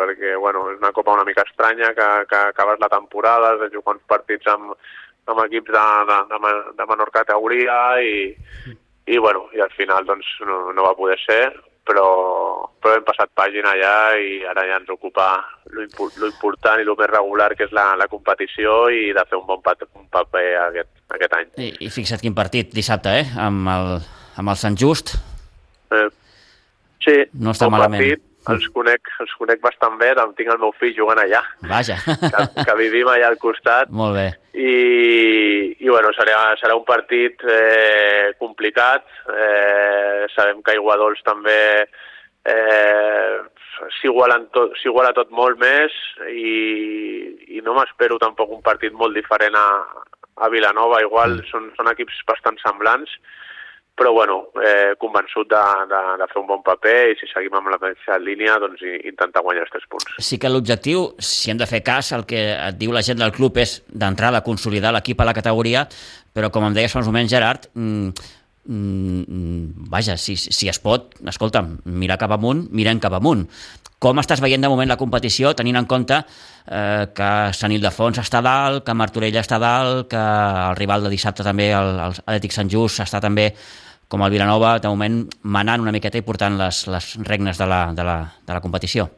[0.00, 3.72] perquè, bueno, és una copa una mica estranya, que, que acabes la temporada, has de
[3.74, 4.72] jugar uns partits amb,
[5.26, 8.18] amb equips de, de, de, de menor categoria i,
[9.06, 11.50] i, bueno, i al final doncs, no, no va poder ser,
[11.86, 12.06] però,
[12.82, 15.28] però hem passat pàgina ja i ara ja ens ocupa
[15.70, 19.24] lo, impo lo important i lo més regular que és la, la competició i de
[19.30, 21.50] fer un bon pat un paper aquest, aquest any.
[21.62, 23.26] I, I fixa't quin partit dissabte, eh?
[23.46, 23.92] Amb el,
[24.42, 25.14] amb el Sant Just.
[25.94, 26.08] Eh,
[27.04, 28.02] sí, No està bon malament.
[28.02, 31.96] Partit, els conec, els conec bastant bé, em tinc el meu fill jugant allà, Vaja.
[32.04, 34.26] que, que vivim allà al costat, Molt bé.
[34.54, 39.04] i, i bueno, serà, serà un partit eh, complicat.
[39.28, 41.58] Eh, sabem que Aiguadols també
[42.46, 43.36] eh,
[44.00, 44.72] s'iguala tot,
[45.16, 45.92] tot molt més
[46.30, 49.66] i, i no m'espero tampoc un partit molt diferent a,
[50.44, 51.02] a Vilanova.
[51.04, 51.50] Igual Mm.
[51.50, 53.10] són, són equips bastant semblants,
[53.96, 57.70] però bueno, eh, convençut de, de, de fer un bon paper i si seguim amb
[57.72, 60.18] la mateixa línia, doncs intentar guanyar els tres punts.
[60.20, 63.32] Sí que l'objectiu, si hem de fer cas, el que et diu la gent del
[63.32, 65.86] club és d'entrada consolidar l'equip a la categoria,
[66.36, 68.12] però com em deies fa uns moments, Gerard, mm,
[68.68, 73.46] mm, vaja, si, si es pot, escolta'm, mirar cap amunt, mirem cap amunt.
[73.96, 78.42] Com estàs veient de moment la competició, tenint en compte eh, que Sant Ildefons està
[78.44, 82.68] dalt, que Martorella està dalt, que el rival de dissabte també, el, el Atlètic Sant
[82.68, 83.48] Just, està també
[84.08, 87.80] com el Vilanova, de moment manant una miqueta i portant les, les regnes de la,
[87.96, 89.08] de, la, de la competició.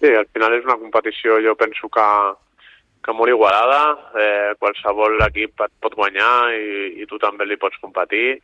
[0.00, 2.06] Sí, al final és una competició, jo penso que,
[3.04, 3.80] que molt igualada,
[4.16, 8.38] eh, qualsevol equip et pot guanyar i, i tu també li pots competir.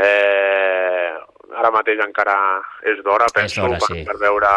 [0.00, 1.12] Eh,
[1.60, 2.36] ara mateix encara
[2.86, 4.04] és d'hora, penso, d'hora, per, sí.
[4.06, 4.50] per veure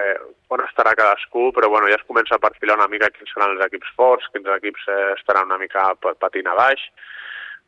[0.00, 0.16] eh,
[0.52, 3.62] on estarà cadascú, però bueno, ja es comença a perfilar una mica quins seran els
[3.68, 6.82] equips forts, quins equips eh, estaran una mica pa- patint a baix.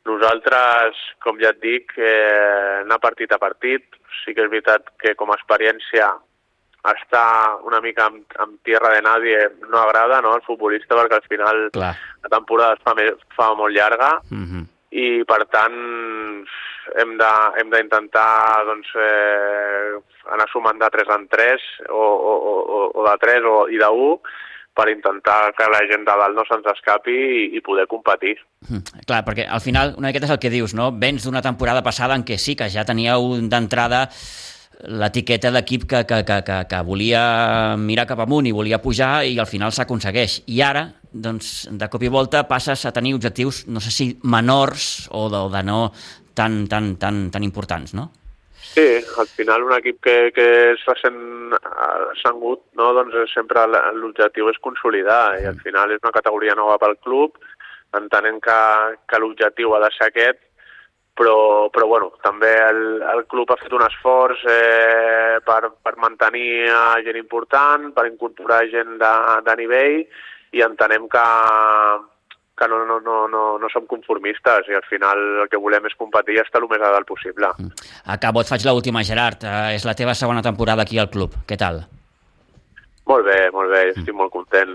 [0.07, 3.85] Nosaltres, com ja et dic, eh, anar partit a partit.
[4.25, 6.09] Sí que és veritat que com a experiència
[6.95, 11.27] estar una mica amb, amb tierra de nadie no agrada no, al futbolista perquè al
[11.29, 11.95] final Clar.
[12.23, 14.65] la temporada es fa, me, fa molt llarga Mm -hmm.
[14.91, 16.47] i per tant
[16.97, 19.99] hem d'intentar doncs, eh,
[20.33, 22.35] anar sumant de 3 en 3 o, o,
[22.77, 24.21] o, o de 3 o, i de 1
[24.79, 28.37] per intentar que la gent de dalt no se'ns escapi i, i poder competir.
[28.69, 30.93] Mm, Clar, perquè al final una miqueta és el que dius, no?
[30.95, 34.07] Vens d'una temporada passada en què sí que ja teníeu d'entrada
[34.79, 39.35] l'etiqueta d'equip que, que, que, que, que volia mirar cap amunt i volia pujar i
[39.39, 40.45] al final s'aconsegueix.
[40.55, 45.09] I ara, doncs, de cop i volta passes a tenir objectius, no sé si menors
[45.11, 45.81] o de, o de no
[46.39, 48.13] tan, tan, tan, tan importants, no?
[48.75, 48.87] Sí,
[49.19, 53.65] al final un equip que, que és recent eh, sangut, no, doncs sempre
[53.97, 57.39] l'objectiu és consolidar i al final és una categoria nova pel club,
[57.99, 58.61] entenent que,
[59.09, 60.43] que l'objectiu ha de ser aquest,
[61.19, 66.69] però, però bueno, també el, el club ha fet un esforç eh, per, per mantenir
[67.07, 69.15] gent important, per incorporar gent de,
[69.49, 69.99] de nivell
[70.55, 71.25] i entenem que,
[72.59, 75.95] que no, no, no, no, no som conformistes i al final el que volem és
[75.99, 77.53] competir i estar el més a dalt possible.
[78.17, 79.47] Acabo, et faig l'última, Gerard.
[79.47, 81.39] Eh, és la teva segona temporada aquí al club.
[81.47, 81.85] Què tal?
[83.09, 84.75] Molt bé, molt bé, estic molt content.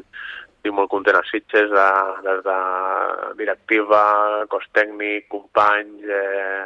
[0.55, 1.89] Estic molt content a Sitges, de,
[2.25, 2.57] des de
[3.41, 3.99] directiva,
[4.49, 6.63] cos tècnic, companys, eh,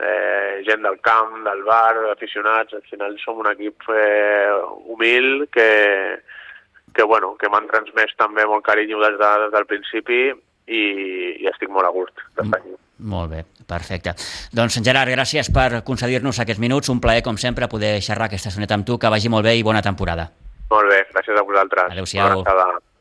[0.00, 2.72] eh, gent del camp, del bar, aficionats.
[2.74, 4.48] Al final som un equip eh,
[4.88, 5.68] humil que,
[6.96, 10.20] que, bueno, que m'han transmès també molt carinyo des, de, des del principi
[10.66, 10.82] i,
[11.42, 12.74] i estic molt a gust d'estar aquí.
[13.04, 14.14] Molt bé, perfecte.
[14.54, 16.88] Doncs, Gerard, gràcies per concedir-nos aquests minuts.
[16.92, 18.98] Un plaer, com sempre, poder xerrar aquesta soneta amb tu.
[18.98, 20.30] Que vagi molt bé i bona temporada.
[20.70, 21.90] Molt bé, gràcies a vosaltres.
[21.92, 22.44] Adéu-siau.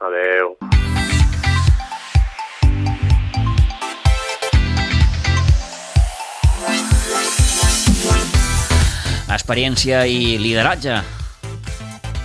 [0.04, 0.58] Adéu.
[9.34, 11.00] Experiència i lideratge.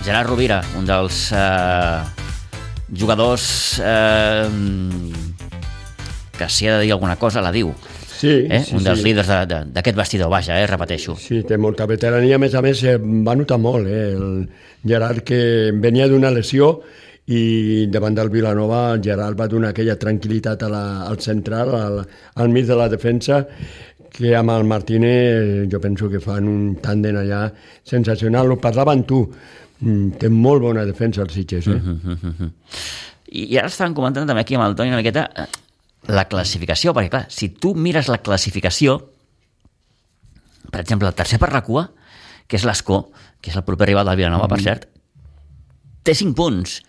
[0.05, 2.01] Gerard Rovira, un dels eh,
[2.93, 4.45] jugadors eh,
[6.39, 7.73] que si ha de dir alguna cosa la diu.
[8.19, 8.63] Sí, eh?
[8.65, 9.05] sí, un dels sí.
[9.05, 10.65] líders de- de- d'aquest vestidor, vaja, eh?
[10.67, 11.13] repeteixo.
[11.15, 14.09] Sí, té molta veterania, a més a més, eh, va notar molt, eh?
[14.17, 14.49] El
[14.87, 16.81] Gerard que venia d'una lesió
[17.31, 21.99] i davant del Vilanova el Gerard va donar aquella tranquil·litat a la, al central, al,
[22.35, 23.45] al mig de la defensa,
[24.11, 27.43] que amb el Martínez jo penso que fan un tàndem allà
[27.87, 28.51] sensacional.
[28.51, 29.21] Ho parlava amb tu,
[29.79, 31.79] mm, té molt bona defensa els Sitges, eh?
[33.31, 35.45] I, I ara estàvem comentant també aquí amb el Toni una miqueta eh,
[36.09, 38.97] la classificació, perquè clar, si tu mires la classificació,
[40.71, 41.87] per exemple, el tercer per la cua,
[42.49, 43.03] que és l'Escó,
[43.41, 44.87] que és el proper rival del Vilanova, per cert,
[46.03, 46.79] té 5 punts.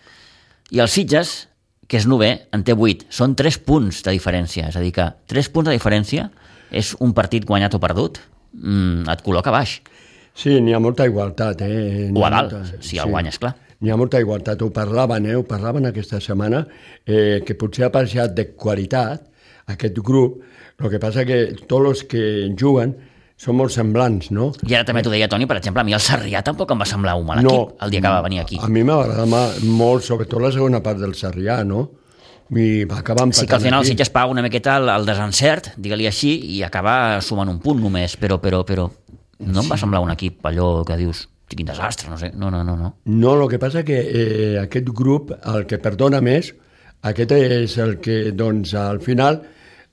[0.73, 1.47] I el Sitges,
[1.87, 3.05] que és novè, en té 8.
[3.13, 4.69] Són 3 punts de diferència.
[4.71, 6.29] És a dir, que 3 punts de diferència
[6.71, 8.21] és un partit guanyat o perdut.
[8.53, 9.79] Mm, et col·loca baix.
[10.33, 12.07] Sí, n'hi ha molta igualtat, eh?
[12.09, 13.55] N'hi O a dalt, molta- si el guanyes, clar.
[13.81, 15.35] N'hi ha molta igualtat, ho parlaven, eh?
[15.35, 16.65] ho parlaven aquesta setmana,
[17.05, 19.23] eh, que potser ha passat de qualitat
[19.73, 20.41] aquest grup,
[20.81, 21.39] el que passa que
[21.69, 22.21] tots els que
[22.57, 22.93] juguen
[23.41, 24.51] són molt semblants, no?
[24.69, 26.85] I ara també t'ho deia, Toni, per exemple, a mi el Sarrià tampoc em va
[26.85, 28.59] semblar un mal equip el dia que va venir aquí.
[28.61, 31.87] A mi m'agrada ma- molt, sobretot la segona part del Sarrià, no?
[32.51, 33.93] I va acabar empatant Sí que al final el aquí.
[33.95, 38.13] Sitges paga una miqueta el, el desencert, digue-li així, i acaba sumant un punt només,
[38.19, 38.89] però, però, però
[39.39, 41.23] no em va semblar un equip allò que dius,
[41.57, 42.93] quin desastre, no sé, no, no, no, no.
[43.05, 46.53] No, el que passa que eh, aquest grup, el que perdona més,
[47.07, 49.41] aquest és el que, doncs, al final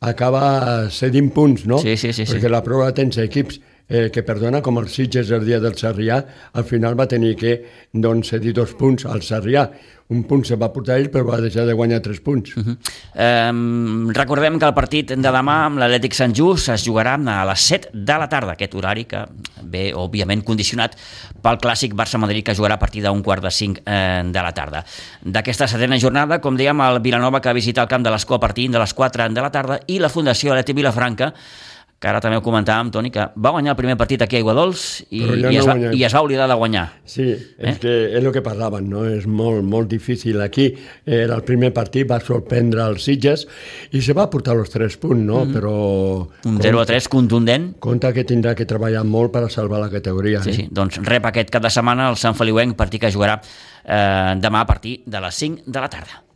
[0.04, 1.80] acaba cedint punts, no?
[1.82, 2.30] Sí, sí, sí, sí.
[2.32, 6.20] Perquè la prova tens equips eh, que perdona, com el Sitges el dia del Sarrià,
[6.52, 7.54] al final va tenir que
[7.92, 9.68] doncs, cedir dos punts al Sarrià.
[10.08, 12.54] Un punt se va portar ell, però va deixar de guanyar tres punts.
[12.56, 12.76] Uh -huh.
[13.14, 17.60] Eh, recordem que el partit de demà amb l'Atlètic Sant Just es jugarà a les
[17.60, 19.26] 7 de la tarda, aquest horari que
[19.62, 20.96] ve, òbviament, condicionat
[21.42, 24.84] pel clàssic Barça-Madrid que jugarà a partir d'un quart de 5 eh, de la tarda.
[25.22, 28.70] D'aquesta setena jornada, com dèiem, el Vilanova que visita el camp de l'Escó a partir
[28.70, 31.34] de les 4 de la tarda i la Fundació Aleti Vilafranca
[31.98, 34.82] que ara també ho comentàvem, Toni, que va guanyar el primer partit aquí a Aiguadols
[35.10, 36.84] i, ja i, es va, i es va oblidar de guanyar.
[37.10, 37.26] Sí,
[37.58, 39.02] és que és el que parlaven, no?
[39.10, 40.38] És molt, molt difícil.
[40.44, 40.68] Aquí
[41.04, 43.48] era el primer partit, va sorprendre els Sitges
[43.90, 45.44] i se va portar els tres punts, no?
[45.44, 45.54] Mm -hmm.
[45.58, 46.28] Però...
[46.46, 49.90] Un 0 a 3 contundent Compte que tindrà que treballar molt per a salvar la
[49.90, 50.42] categoria.
[50.42, 50.54] Sí, eh?
[50.54, 50.68] sí.
[50.70, 53.40] Doncs rep aquest cap de setmana el Sant Feliuenc, partit que jugarà
[53.84, 56.27] eh, demà a partir de les 5 de la tarda.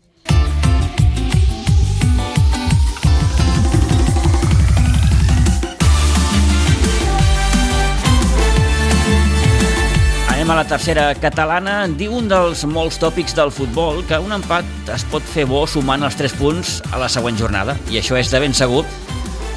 [10.42, 11.84] Anem a la tercera catalana.
[11.86, 16.02] Diu un dels molts tòpics del futbol que un empat es pot fer bo sumant
[16.02, 17.76] els 3 punts a la següent jornada.
[17.94, 18.80] I això és de ben segur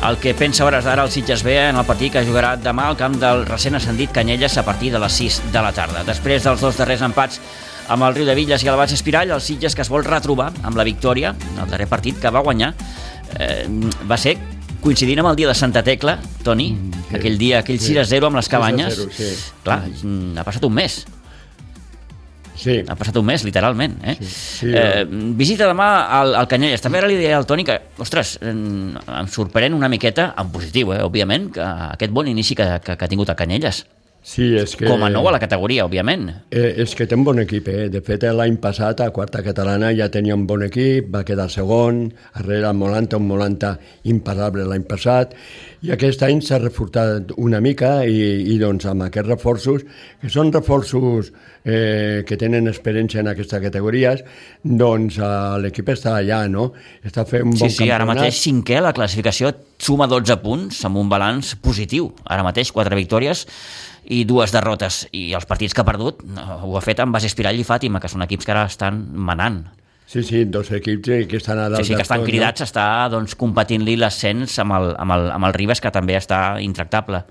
[0.06, 3.00] el que pensa hores d'ara el Sitges B en el partit que jugarà demà al
[3.00, 6.06] camp del recent ascendit Canyelles a partir de les 6 de la tarda.
[6.06, 7.42] Després dels dos darrers empats
[7.90, 10.52] amb el Riu de Villes i el Baix Espirall, el Sitges que es vol retrobar
[10.62, 12.76] amb la victòria, en el darrer partit que va guanyar,
[13.40, 13.66] eh,
[14.06, 14.38] va ser
[14.86, 16.70] coincidint amb el dia de Santa Tecla, Toni,
[17.10, 17.18] sí.
[17.20, 18.98] aquell dia, aquell 6 a 0 amb les 6 a cabanyes.
[19.02, 19.30] 0, sí.
[19.66, 21.04] Clar, mm, ha passat un mes.
[22.56, 23.98] Sí, Ha passat un mes, literalment.
[24.02, 24.16] Eh?
[24.22, 25.04] Sí, sí, eh,
[25.38, 25.90] visita demà
[26.22, 26.82] al, al Canyelles.
[26.82, 28.96] També ara li deia al Toni que, ostres, em,
[29.30, 33.12] sorprèn una miqueta, en positiu, eh, òbviament, que aquest bon inici que, que, que ha
[33.12, 33.84] tingut el Canyelles.
[34.26, 34.88] Sí, és que...
[34.90, 36.26] Com a nou a la categoria, òbviament.
[36.50, 37.86] Eh, és que té un bon equip, eh?
[37.94, 42.08] De fet, l'any passat, a quarta catalana, ja tenia un bon equip, va quedar segon,
[42.34, 43.76] darrere el Molanta, un Molanta
[44.10, 45.36] imparable l'any passat,
[45.86, 48.18] i aquest any s'ha reforçat una mica i,
[48.50, 49.86] i doncs amb aquests reforços,
[50.22, 51.30] que són reforços
[51.64, 54.26] eh, que tenen experiència en aquestes categories,
[54.66, 55.30] doncs eh,
[55.62, 56.72] l'equip està allà, no?
[57.06, 58.24] Està fent un Sí, bon sí, ara campionat.
[58.26, 62.10] mateix cinquè, la classificació suma 12 punts amb un balanç positiu.
[62.26, 63.46] Ara mateix quatre victòries
[64.12, 65.06] i dues derrotes.
[65.16, 68.02] I els partits que ha perdut no, ho ha fet amb Base Espirall i Fàtima,
[68.02, 69.64] que són equips que ara estan manant.
[70.06, 72.30] Sí, sí, dos equips eh, que estan a dalt Sí, sí, que estan tot, no?
[72.30, 76.18] cridats a estar doncs, competint-li l'ascens amb, el, amb, el, amb el Ribes, que també
[76.20, 77.24] està intractable,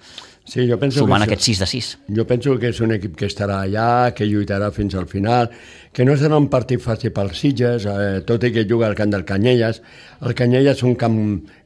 [0.45, 1.87] Sí, jo penso sumant que aquests 6 de 6.
[2.19, 5.49] Jo penso que és un equip que estarà allà, que lluitarà fins al final,
[5.97, 9.15] que no serà un partit fàcil pels Sitges, eh, tot i que juga al camp
[9.15, 9.81] del Canyelles.
[10.21, 11.17] El Canyelles és un camp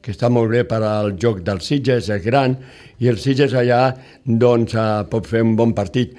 [0.01, 2.55] que està molt bé per al joc dels Sitges, és gran,
[3.03, 3.81] i el Sitges allà
[4.23, 6.15] doncs, eh, pot fer un bon partit.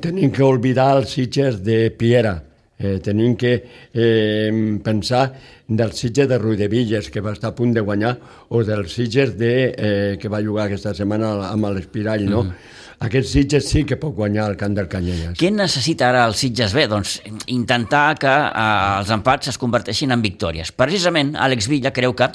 [0.00, 2.38] Tenim que oblidar els Sitges de Piera,
[2.78, 3.52] Eh, tenim que
[3.94, 5.32] eh, pensar
[5.68, 8.16] del Sitges de Ruidevilles, que va estar a punt de guanyar,
[8.50, 12.42] o del Sitges de, eh, que va jugar aquesta setmana amb l'Espirall, no?
[12.44, 12.72] Mm.
[13.04, 15.34] Aquest Sitges sí que pot guanyar el camp del Canyelles.
[15.38, 16.86] Què necessita ara el Sitges B?
[16.90, 17.18] Doncs
[17.52, 18.64] intentar que eh,
[19.00, 20.72] els empats es converteixin en victòries.
[20.72, 22.30] Precisament, Àlex Villa creu que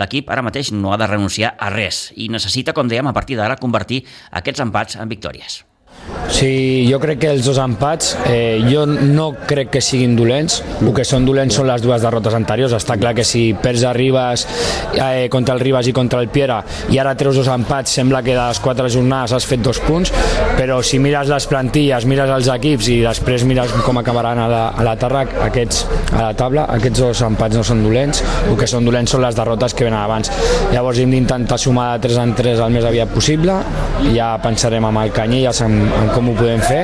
[0.00, 3.38] l'equip ara mateix no ha de renunciar a res i necessita, com dèiem, a partir
[3.38, 5.62] d'ara convertir aquests empats en victòries.
[6.34, 10.90] Sí, jo crec que els dos empats, eh, jo no crec que siguin dolents, el
[10.96, 14.46] que són dolents són les dues derrotes anteriors, està clar que si perds a Ribas
[14.96, 16.58] eh, contra el Ribas i contra el Piera
[16.90, 20.10] i ara treus dos empats, sembla que de les quatre jornades has fet dos punts,
[20.58, 24.64] però si mires les plantilles, mires els equips i després mires com acabaran a la,
[24.74, 28.68] a la terra aquests, a la taula, aquests dos empats no són dolents, el que
[28.70, 30.32] són dolents són les derrotes que venen abans.
[30.72, 33.60] Llavors hem d'intentar sumar de 3 en 3 el més aviat possible,
[34.02, 36.82] i ja pensarem amb el Canyelles en, en com ho podem fer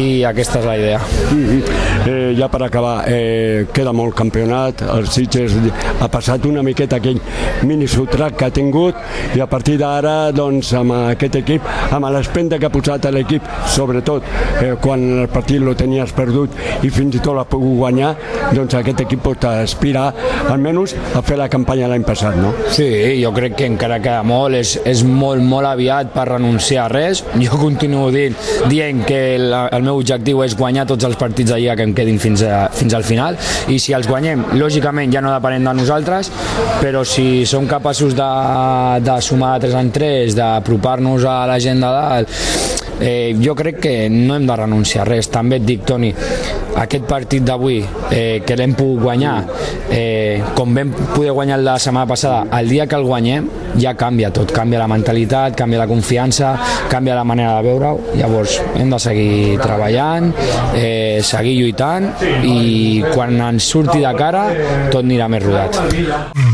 [0.00, 1.00] i aquesta és la idea.
[1.30, 1.62] Mm -hmm.
[2.06, 5.52] eh, ja per acabar, eh, queda molt campionat, el Sitges
[6.00, 7.20] ha passat una miqueta aquell
[7.62, 8.94] mini sotrac que ha tingut
[9.34, 13.42] i a partir d'ara doncs amb aquest equip, amb l'espenta que ha posat a l'equip,
[13.66, 14.22] sobretot
[14.62, 16.50] eh, quan el partit lo tenies perdut
[16.82, 18.14] i fins i tot l'ha pogut guanyar,
[18.52, 20.12] doncs aquest equip pot aspirar
[20.50, 22.52] almenys a fer la campanya l'any passat, no?
[22.72, 22.86] Sí,
[23.22, 27.24] jo crec que encara queda molt, és, és molt, molt aviat per renunciar a res.
[27.40, 28.35] Jo continuo dient,
[28.70, 31.94] dient que la, el meu objectiu és guanyar tots els partits de Lliga que em
[31.96, 33.38] quedin fins, a, fins al final.
[33.72, 36.32] I si els guanyem, lògicament ja no depenem de nosaltres,
[36.80, 38.30] però si som capaços de,
[39.06, 43.80] de sumar de 3 en 3, d'apropar-nos a la gent de dalt, eh, jo crec
[43.80, 45.30] que no hem de renunciar a res.
[45.32, 46.12] També et dic, Toni,
[46.76, 47.80] aquest partit d'avui
[48.10, 49.36] eh, que l'hem pogut guanyar
[49.90, 53.48] eh, com vam poder guanyar la setmana passada el dia que el guanyem
[53.80, 56.54] ja canvia tot, canvia la mentalitat canvia la confiança,
[56.90, 58.16] canvia la manera de veure-ho.
[58.16, 60.32] Llavors hem de seguir treballant
[60.74, 62.10] eh, seguir lluitant
[62.44, 64.48] i quan ens surti de cara
[64.92, 66.45] tot anirà més rodat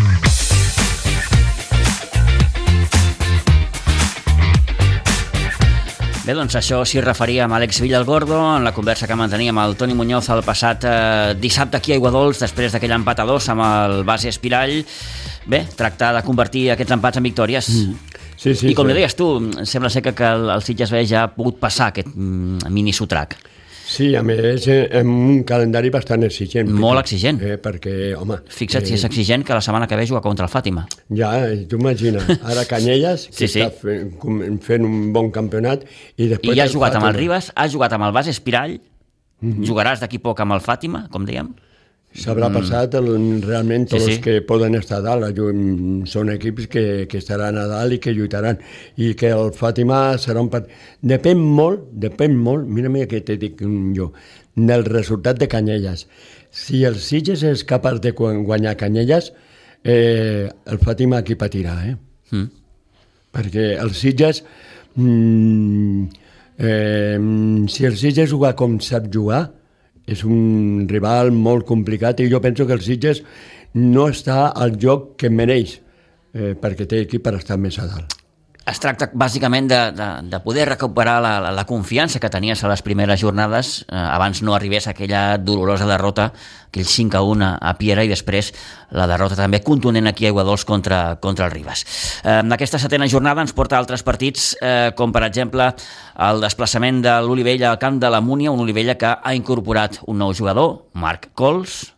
[6.22, 9.72] Bé, doncs això s'hi referia amb Àlex Villalgordo en la conversa que manteníem amb el
[9.74, 13.64] Toni Muñoz el passat eh, dissabte aquí a Iguadols després d'aquell empat a dos amb
[13.66, 14.84] el base Espirall.
[15.50, 17.72] Bé, tractar de convertir aquests empats en victòries.
[17.74, 18.20] Mm.
[18.36, 18.94] Sí, sí, I com sí.
[18.94, 19.26] deies tu,
[19.66, 22.94] sembla ser que, que el, el Sitges B ja ha pogut passar aquest mm, mini
[22.94, 23.34] sotrac.
[23.92, 26.70] Sí, a més, eh, amb un calendari bastant exigent.
[26.72, 27.40] Molt exigent.
[27.44, 28.38] Eh, perquè, home...
[28.48, 30.86] Fixa't si és exigent que la setmana que ve juga contra el Fàtima.
[31.12, 33.60] Ja, eh, tu imagina, ara Canyelles, que Sí, sí.
[33.60, 35.84] està fent, fent un bon campionat,
[36.16, 36.54] i després...
[36.54, 37.20] I ja ha jugat amb el Fàtima.
[37.20, 38.78] Ribas, ha jugat amb el base Espirall,
[39.42, 39.64] Mhm.
[39.66, 41.48] jugaràs d'aquí poc amb el Fàtima, com dèiem.
[42.12, 43.06] S'haurà passat el,
[43.40, 44.06] realment tots Mm.
[44.06, 44.20] Sí, sí, sí.
[44.20, 45.36] que poden estar a dalt.
[45.36, 48.58] Llu- Són equips que, que estaran a dalt i que lluitaran.
[49.00, 50.68] I que el Fàtima serà un part...
[51.00, 54.10] Depèn molt, depèn molt, mira, mira què te dic mm, jo,
[54.56, 56.06] del resultat de Canyelles.
[56.50, 59.32] Si el Sitges és capaç de gu- guanyar Canyelles,
[59.82, 61.96] eh, el Fàtima aquí patirà, eh?
[62.32, 62.50] Mm.
[63.32, 64.42] perquè el Sitges
[64.96, 66.04] mm,
[66.58, 67.18] eh,
[67.68, 69.46] si el Sitges juga com sap jugar
[70.06, 73.22] és un rival molt complicat i jo penso que el Sitges
[73.74, 75.78] no està al joc que mereix
[76.34, 78.21] eh, perquè té equip per estar més a dalt.
[78.62, 82.68] Es tracta bàsicament de, de, de poder recuperar la, la, la confiança que tenies a
[82.70, 86.28] les primeres jornades eh, abans no arribés aquella dolorosa derrota,
[86.70, 88.52] aquell 5 a 1 a Piera i després
[88.94, 91.82] la derrota també contundent aquí a Iguadols contra, contra el Ribas.
[92.22, 95.72] Eh, aquesta setena jornada ens porta altres partits eh, com per exemple
[96.22, 100.22] el desplaçament de l'Olivella al camp de la Múnia, un Olivella que ha incorporat un
[100.22, 101.88] nou jugador, Marc Cols,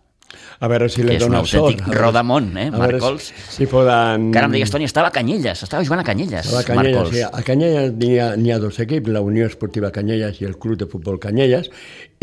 [0.65, 1.83] A veure si Que li és dona sort.
[1.83, 3.35] a veure- rodamón, eh, a veure Marc si-.
[3.57, 4.31] Si poden...
[4.33, 6.71] que ara em deies, Toni, estava a Canyelles, estava jugant a Canyelles, A la Marc
[6.71, 7.17] Canyelles, Cols.
[7.19, 10.79] sí, a Canyelles n'hi ha, ha dos equips, la Unió Esportiva Canyelles i el Club
[10.81, 11.69] de Futbol Canyelles,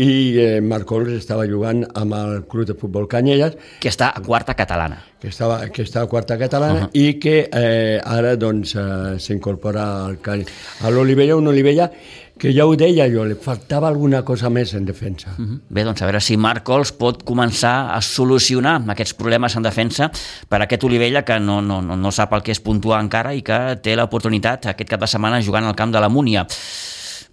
[0.02, 0.10] i
[0.42, 4.58] eh, Marc Cols estava jugant amb el Club de Futbol Canyelles, que està a quarta
[4.58, 5.04] catalana.
[5.22, 6.98] que estava, que està a quarta catalana uh -huh.
[6.98, 11.92] i que eh, ara doncs eh, s'incorpora a l'Olivella, un Olivella
[12.38, 15.34] que ja ho deia jo, li faltava alguna cosa més en defensa.
[15.38, 15.60] Uh -huh.
[15.68, 20.10] Bé, doncs a veure si Marc Cols pot començar a solucionar aquests problemes en defensa
[20.48, 23.42] per aquest Olivella que no, no, no, no sap el que és puntuar encara i
[23.42, 26.46] que té l'oportunitat aquest cap de setmana jugant al camp de la Múnia.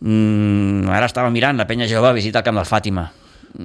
[0.01, 3.18] Mm, ara estava mirant, la penya jove visita el camp del Fàtima.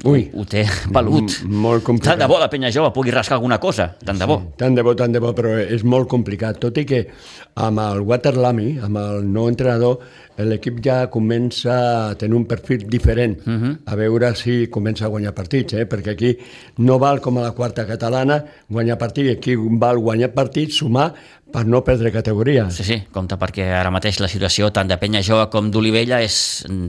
[0.04, 0.30] Ui.
[0.34, 1.30] Ho té pelut.
[1.44, 2.14] M- molt complicat.
[2.14, 4.40] Tant de bo la penya jove pugui rascar alguna cosa, tant de bo.
[4.56, 7.06] Tant de bo, tant de bo, però és molt complicat, tot i que
[7.54, 9.98] amb el Waterlamy, amb el nou entrenador,
[10.38, 11.74] l'equip ja comença
[12.10, 13.76] a tenir un perfil diferent, uh -huh.
[13.86, 15.86] a veure si comença a guanyar partits, eh?
[15.86, 16.36] perquè aquí
[16.78, 21.14] no val com a la quarta catalana guanyar partits, aquí val guanyar partits, sumar
[21.54, 22.66] per no perdre categoria.
[22.74, 26.36] Sí, sí, compte perquè ara mateix la situació tant de Penya Jove com d'Olivella és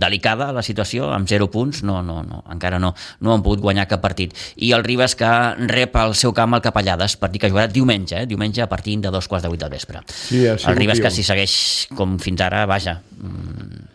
[0.01, 3.85] delicada, la situació, amb 0 punts, no, no, no, encara no, no han pogut guanyar
[3.91, 4.33] cap partit.
[4.57, 5.31] I el Ribas que
[5.69, 8.29] rep al seu camp el Capellades, partit que jugarà diumenge, eh?
[8.29, 10.01] diumenge a partir de dos quarts de vuit del vespre.
[10.09, 11.57] Sí, el Ribas que si segueix
[11.93, 13.94] com fins ara, vaja, mm,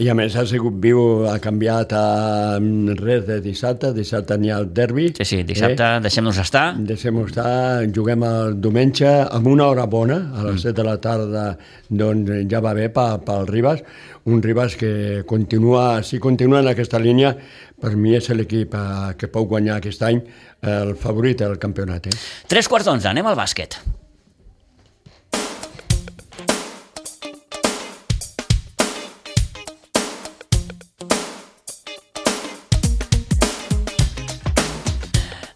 [0.00, 2.04] I a més ha sigut viu, ha canviat a
[2.96, 5.10] res de dissabte, dissabte n'hi ha el derbi.
[5.18, 6.00] Sí, sí, dissabte eh?
[6.06, 6.64] deixem-nos estar.
[6.88, 10.64] Deixem-nos estar, juguem el diumenge amb una hora bona, a les mm.
[10.64, 11.44] 7 de la tarda,
[11.92, 13.84] doncs ja va bé pel Ribas,
[14.24, 17.36] un Ribas que continua, si continua en aquesta línia,
[17.80, 20.24] per mi és l'equip eh, que pot guanyar aquest any
[20.64, 22.08] el favorit del campionat.
[22.08, 22.20] Eh?
[22.48, 23.82] Tres quarts d'onze, anem al bàsquet.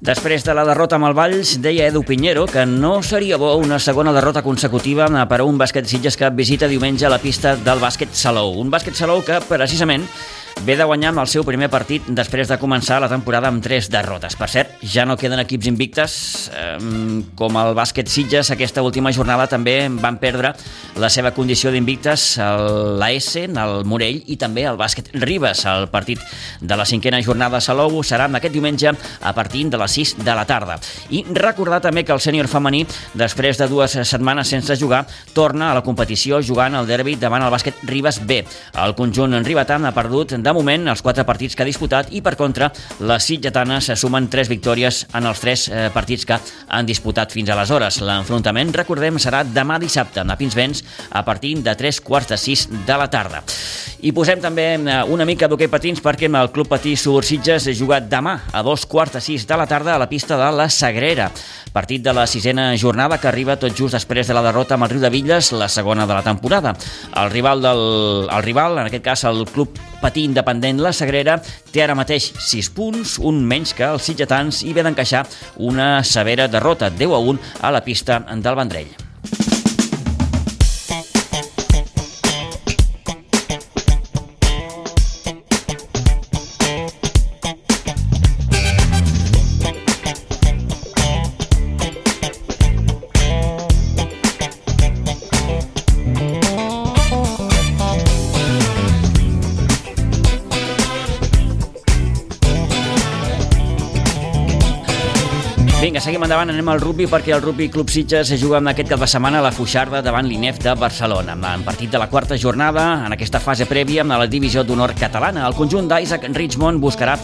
[0.05, 3.79] Després de la derrota amb el Valls, deia Edu Pinheiro que no seria bo una
[3.81, 8.13] segona derrota consecutiva per a un bàsquet Sitges que visita diumenge la pista del bàsquet
[8.13, 8.53] Salou.
[8.61, 10.05] Un bàsquet Salou que, precisament,
[10.63, 13.91] ve de guanyar amb el seu primer partit després de començar la temporada amb tres
[13.93, 14.37] derrotes.
[14.39, 16.15] Per cert, ja no queden equips invictes,
[17.37, 20.55] com el bàsquet Sitges, aquesta última jornada també van perdre
[21.01, 25.65] la seva condició d'invictes l'AS, el Morell i també el bàsquet Ribes.
[25.69, 26.23] El partit
[26.61, 30.35] de la cinquena jornada a Salou serà aquest diumenge a partir de les 6 de
[30.35, 30.79] la tarda.
[31.11, 32.85] I recordar també que el sènior femení,
[33.15, 37.53] després de dues setmanes sense jugar, torna a la competició jugant el derbi davant el
[37.53, 38.41] bàsquet Ribes B.
[38.81, 42.35] El conjunt ribetant ha perdut de moment els quatre partits que ha disputat i, per
[42.37, 42.71] contra,
[43.01, 46.39] les sitgetanes sumen tres victòries en els tres eh, partits que
[46.69, 48.03] han disputat fins aleshores.
[48.05, 52.99] L'enfrontament, recordem, serà demà dissabte a Pinsbens a partir de tres quarts de sis de
[53.01, 53.43] la tarda.
[54.05, 58.09] I posem també eh, una mica d'hoquei patins perquè el Club Patí Subursitges ha jugat
[58.11, 61.31] demà a dos quarts de sis de la tarda a la pista de la Sagrera.
[61.73, 64.93] Partit de la sisena jornada que arriba tot just després de la derrota amb el
[64.93, 66.75] Riu de Villes, la segona de la temporada.
[67.17, 71.39] El rival, del, el rival en aquest cas el Club Patí Independent La Sagrera,
[71.71, 75.23] té ara mateix 6 punts, un menys que els sitgetans i ve d'encaixar
[75.71, 79.04] una severa derrota 10 a 1 a la pista del Vendrell.
[106.25, 109.09] Endavant, anem al rugby perquè el Rugby Club Sitges es juga en aquest cap de
[109.11, 111.37] setmana a la Fuixarda davant l'INEF de Barcelona.
[111.53, 115.47] En partit de la quarta jornada, en aquesta fase prèvia, amb la divisió d'honor catalana.
[115.47, 117.19] El conjunt d'Isaac Richmond buscarà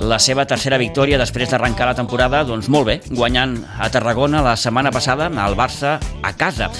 [0.00, 4.56] la seva tercera victòria després d'arrencar la temporada, doncs molt bé, guanyant a Tarragona la
[4.56, 6.70] setmana passada al Barça a casa.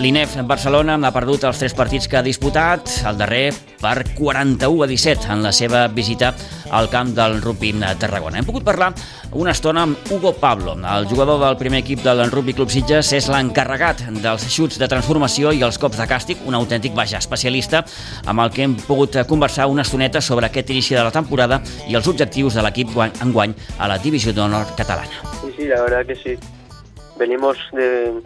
[0.00, 3.50] L'INEF Barcelona ha perdut els tres partits que ha disputat, el darrer
[3.82, 6.30] per 41 a 17 en la seva visita
[6.72, 8.40] al camp del rugby de Tarragona.
[8.40, 8.94] Hem pogut parlar
[9.36, 13.28] una estona amb Hugo Pablo, el jugador del primer equip del Rugby Club Sitges, és
[13.28, 17.84] l'encarregat dels xuts de transformació i els cops de càstig, un autèntic vaja especialista
[18.24, 21.60] amb el que hem pogut conversar una estoneta sobre aquest inici de la temporada
[21.92, 25.28] i els objectius de l'equip enguany a la Divisió d'Honor catalana.
[25.42, 26.38] Sí, sí, la verdad que sí.
[27.20, 28.22] Venimos de,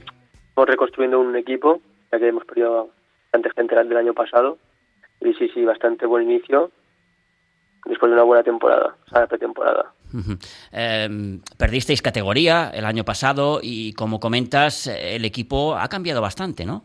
[0.54, 1.80] Estamos reconstruyendo un equipo,
[2.12, 2.88] ya que hemos perdido
[3.24, 4.56] bastante gente del año pasado.
[5.20, 6.70] Y sí, sí, bastante buen inicio
[7.86, 9.92] después de una buena temporada, o sea, pretemporada.
[10.12, 10.38] Uh -huh.
[10.72, 16.84] eh, perdisteis categoría el año pasado y, como comentas, el equipo ha cambiado bastante, ¿no?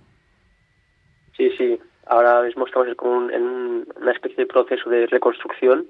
[1.38, 1.80] Sí, sí.
[2.08, 5.86] Ahora mismo estamos en una especie de proceso de reconstrucción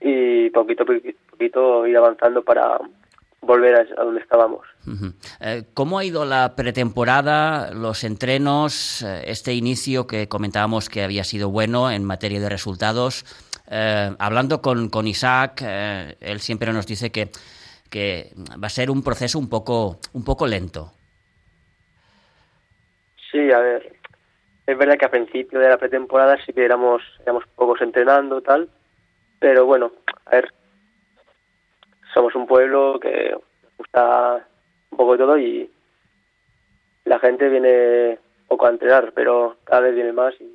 [0.00, 0.86] y poquito a
[1.30, 2.78] poquito ir avanzando para
[3.48, 4.64] volver a, donde estábamos.
[5.40, 11.24] Eh, ¿Cómo ha ido la pretemporada, los entrenos, eh, este inicio que comentábamos que había
[11.24, 13.24] sido bueno en materia de resultados?
[13.70, 17.30] Eh, hablando con, con Isaac, eh, él siempre nos dice que,
[17.90, 18.32] que
[18.62, 20.92] va a ser un proceso un poco, un poco lento.
[23.32, 23.96] Sí, a ver,
[24.66, 28.68] es verdad que a principio de la pretemporada sí que éramos, éramos pocos entrenando tal,
[29.38, 29.92] pero bueno,
[30.26, 30.52] a ver,
[32.18, 33.32] somos un pueblo que
[33.76, 34.44] gusta
[34.90, 35.70] un poco de todo y
[37.04, 40.52] la gente viene poco a entrenar, pero cada vez viene más y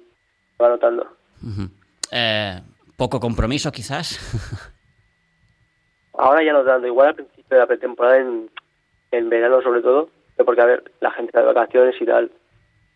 [0.61, 1.07] va notando.
[2.11, 2.59] eh,
[2.97, 4.19] ¿Poco compromiso quizás?
[6.17, 8.49] Ahora ya no tanto, igual al principio de la pretemporada, en,
[9.11, 10.09] en verano sobre todo,
[10.45, 12.29] porque a ver, la gente está de vacaciones y tal,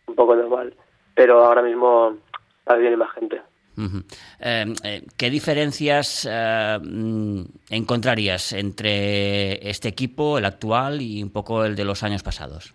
[0.08, 0.74] un poco normal,
[1.16, 2.18] pero ahora mismo
[2.66, 3.42] cada vez viene más gente.
[3.78, 11.64] Eh, eh, ¿Qué diferencias eh, mm, encontrarías entre este equipo, el actual, y un poco
[11.64, 12.74] el de los años pasados?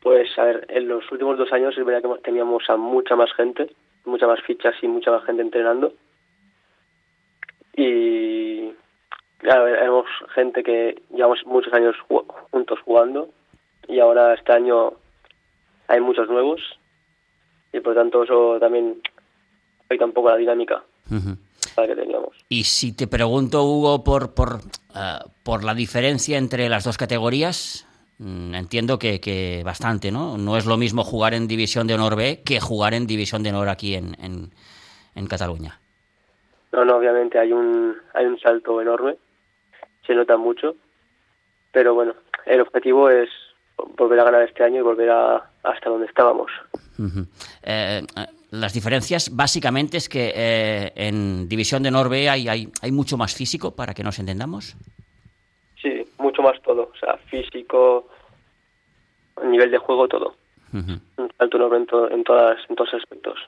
[0.00, 3.32] Pues, a ver, en los últimos dos años es verdad que teníamos a mucha más
[3.34, 3.70] gente,
[4.04, 5.92] mucha más fichas y mucha más gente entrenando.
[7.76, 8.72] Y,
[9.38, 11.94] claro, éramos gente que llevamos muchos años
[12.50, 13.28] juntos jugando
[13.86, 14.92] y ahora este año
[15.86, 16.60] hay muchos nuevos
[17.72, 19.00] y por tanto eso también
[19.84, 20.82] afecta un poco la dinámica
[21.76, 22.30] la que teníamos.
[22.48, 24.60] Y si te pregunto, Hugo, por, por,
[24.94, 27.86] eh, por la diferencia entre las dos categorías,
[28.18, 30.38] mm, entiendo que, que bastante, ¿no?
[30.38, 33.50] No es lo mismo jugar en División de Honor B que jugar en División de
[33.50, 34.50] Honor aquí en, en,
[35.14, 35.78] en Cataluña.
[36.72, 39.16] No, no, obviamente hay un, hay un salto enorme,
[40.06, 40.74] se nota mucho,
[41.70, 42.14] pero bueno,
[42.46, 43.28] el objetivo es
[43.96, 46.50] volver a ganar este año y volver a, hasta donde estábamos.
[47.62, 48.02] Eh,
[48.50, 53.16] las diferencias básicamente es que eh, en División de Honor B hay, hay, hay mucho
[53.16, 54.76] más físico, para que nos entendamos.
[55.80, 58.08] Sí, mucho más todo, o sea, físico,
[59.42, 60.41] nivel de juego, todo.
[60.72, 63.38] Un salto enorme en, to- en, todas, en todos los aspectos.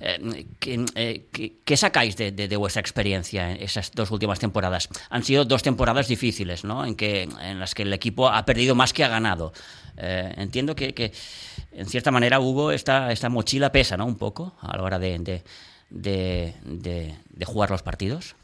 [0.00, 4.38] Eh, ¿qué, eh, qué- qué sacáis de, de- de vuestra experiencia en esas dos últimas
[4.38, 4.88] temporadas?
[5.10, 6.84] Han sido dos temporadas difíciles, ¿no?
[6.84, 9.52] En, que, en las que el equipo ha perdido más que ha ganado.
[9.96, 11.12] Eh, entiendo que, que,
[11.72, 14.04] en cierta manera, Hugo, esta, esta mochila pesa, ¿no?
[14.04, 15.18] Un poco a la hora de-
[17.30, 18.36] de jugar los partidos.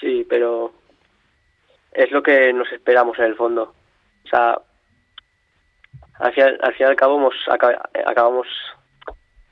[0.00, 0.74] Sí, pero
[1.92, 3.74] es lo que nos esperamos en el fondo.
[4.24, 4.58] O sea,
[6.18, 8.46] al final, al, fin y al cabo hemos, aca- acabamos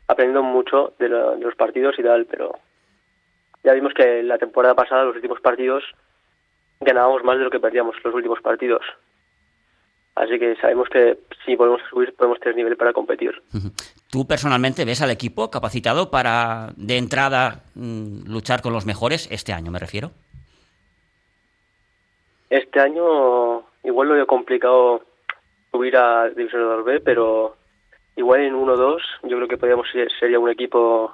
[0.09, 2.53] aprendiendo mucho de, lo- de los partidos y tal, pero
[3.63, 5.83] ya vimos que la temporada pasada, los últimos partidos,
[6.81, 8.83] ganábamos más de lo que perdíamos los últimos partidos.
[10.17, 13.43] Así que sabemos que si volvemos a subir podemos tener nivel para competir.
[14.11, 19.53] ¿Tú personalmente ves al equipo capacitado para, de entrada, mm, luchar con los mejores este
[19.53, 20.13] año, me refiero?
[22.51, 25.03] Este año igual lo veo complicado
[25.75, 27.57] subir a División de B, pero
[28.15, 31.13] igual en 1-2 yo creo que podríamos ser, sería un equipo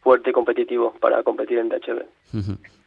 [0.00, 2.02] fuerte y competitivo para competir en DHB.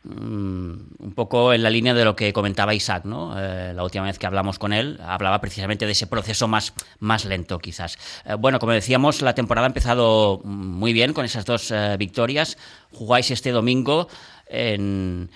[0.03, 3.34] Mm, un poco en la línea de lo que comentaba Isaac, ¿no?
[3.39, 7.24] Eh, la última vez que hablamos con él, hablaba precisamente de ese proceso más, más
[7.24, 7.97] lento, quizás.
[8.26, 12.57] Eh, bueno, como decíamos, la temporada ha empezado muy bien con esas dos eh, victorias.
[12.91, 14.09] Jugáis este domingo
[14.47, 15.30] en,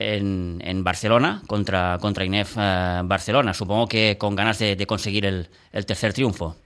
[0.00, 3.52] en, en Barcelona contra, contra INEF eh, Barcelona.
[3.52, 6.56] Supongo que con ganas de, de conseguir el, el tercer triunfo.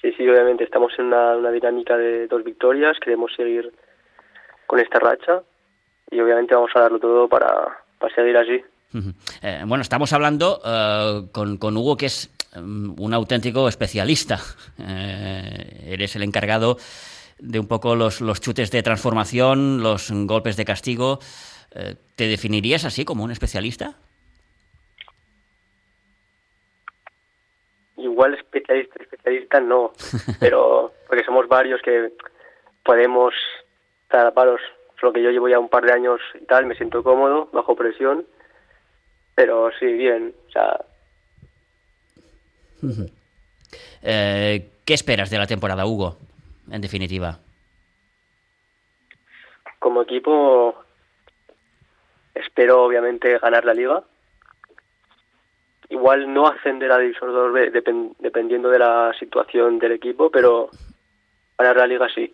[0.00, 3.72] Sí, sí, obviamente estamos en una, una dinámica de dos victorias, queremos seguir
[4.66, 5.42] con esta racha
[6.10, 8.60] y obviamente vamos a darlo todo para, para seguir así.
[9.42, 14.38] Eh, bueno, estamos hablando eh, con, con Hugo, que es mm, un auténtico especialista.
[14.78, 16.76] Eh, eres el encargado
[17.38, 21.20] de un poco los, los chutes de transformación, los golpes de castigo.
[21.74, 23.94] Eh, ¿Te definirías así como un especialista?
[27.96, 29.92] Igual especialista, especialista no,
[30.40, 32.12] pero porque somos varios que
[32.84, 33.34] podemos
[34.04, 34.60] estar a palos.
[35.00, 37.74] Solo que yo llevo ya un par de años y tal, me siento cómodo, bajo
[37.74, 38.24] presión,
[39.34, 40.34] pero sí, bien.
[40.48, 40.80] O sea,
[44.02, 46.16] Eh, ¿Qué esperas de la temporada, Hugo?
[46.70, 47.38] En definitiva.
[49.78, 50.76] como equipo
[52.34, 54.02] espero obviamente ganar la liga.
[55.90, 60.70] Igual no ascender a División B depen- dependiendo de la situación del equipo, pero
[61.58, 62.32] ganar la liga sí.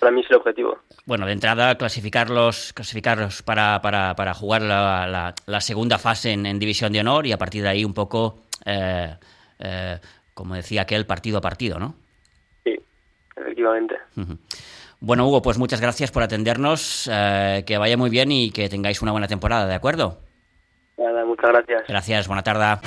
[0.00, 0.80] Para mí es el objetivo.
[1.06, 6.44] Bueno, de entrada, clasificarlos, clasificarlos para, para, para jugar la, la- la segunda fase en,
[6.46, 9.14] en División de Honor y a partir de ahí un poco, eh,
[9.60, 9.98] eh,
[10.34, 11.94] como decía aquel, partido a partido, ¿no?
[12.64, 12.78] Sí,
[13.36, 13.96] efectivamente.
[14.16, 14.36] Ujú.
[15.00, 19.02] Bueno, Hugo, pues muchas gracias por atendernos, eh, que vaya muy bien y que tengáis
[19.02, 20.18] una buena temporada, ¿de acuerdo?
[20.96, 21.82] Nada, muchas gracias.
[21.88, 22.80] Gracias, buena tarde.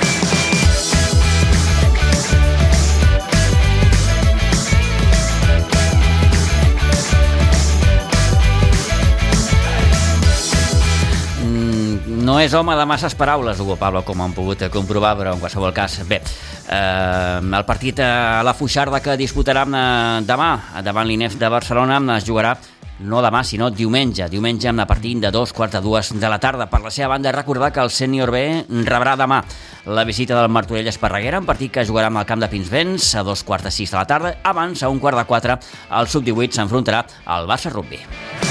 [12.08, 15.74] No és home de masses paraules, Hugo Pablo, com han pogut comprovar, però en qualsevol
[15.76, 16.22] cas, bé,
[16.72, 20.50] eh, el partit a la Fuixarda que disputarà eh, demà,
[20.88, 22.56] davant l'INEF de Barcelona, es jugarà
[23.00, 24.26] no demà, sinó diumenge.
[24.32, 26.66] Diumenge amb la partit de dos quarts de dues de la tarda.
[26.72, 29.44] Per la seva banda, recordar que el sènior B rebrà demà
[29.86, 33.24] la visita del Martorell Esparreguera, un partit que jugarà amb el camp de Pinsbens a
[33.28, 34.38] dos quarts de sis de la tarda.
[34.44, 35.60] Abans, a un quart de quatre,
[35.92, 38.47] el sub-18 s'enfrontarà al Barça Rugby.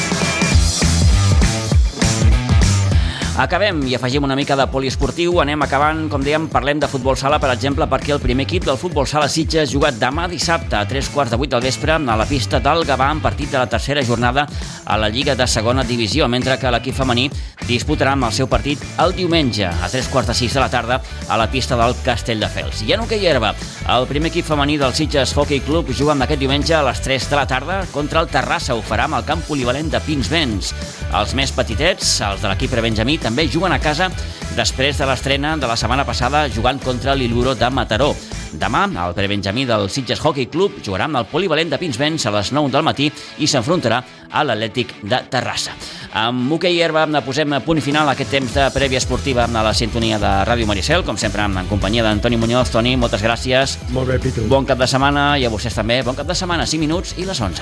[3.37, 5.35] Acabem i afegim una mica de poliesportiu.
[5.43, 8.79] Anem acabant, com dèiem, parlem de futbol sala, per exemple, perquè el primer equip del
[8.81, 12.25] futbol sala Sitges jugat demà dissabte a tres quarts de vuit del vespre a la
[12.25, 14.47] pista del Gavà en partit de la tercera jornada
[14.87, 17.27] a la Lliga de segona divisió, mentre que l'equip femení
[17.69, 21.03] disputarà amb el seu partit el diumenge a tres quarts de sis de la tarda
[21.29, 22.87] a la pista del Castelldefels.
[22.89, 23.53] I en hoquei herba,
[23.93, 27.29] el primer equip femení del Sitges Hockey Club juga amb aquest diumenge a les 3
[27.29, 28.75] de la tarda contra el Terrassa.
[28.75, 30.73] Ho farà amb el camp polivalent de Pinsbens.
[31.17, 34.07] Els més petitets, els de l'equip prebenjamí, també juguen a casa
[34.55, 38.13] després de l'estrena de la setmana passada jugant contra l'Iluro de Mataró.
[38.57, 42.53] Demà, el prebenjamí del Sitges Hockey Club jugarà amb el polivalent de Pinsbens a les
[42.55, 43.11] 9 del matí
[43.43, 43.99] i s'enfrontarà
[44.31, 45.75] a l'Atlètic de Terrassa.
[46.17, 50.19] Amb hoquei herba posem punt final a aquest temps de prèvia esportiva a la sintonia
[50.23, 52.71] de Ràdio Maricel, com sempre en companyia d'Antoni Muñoz.
[52.71, 53.79] Toni, moltes gràcies.
[53.91, 54.47] Molt bé, Pitu.
[54.49, 56.03] Bon cap de setmana i a vostès també.
[56.07, 57.55] Bon cap de setmana, 5 minuts i les 11.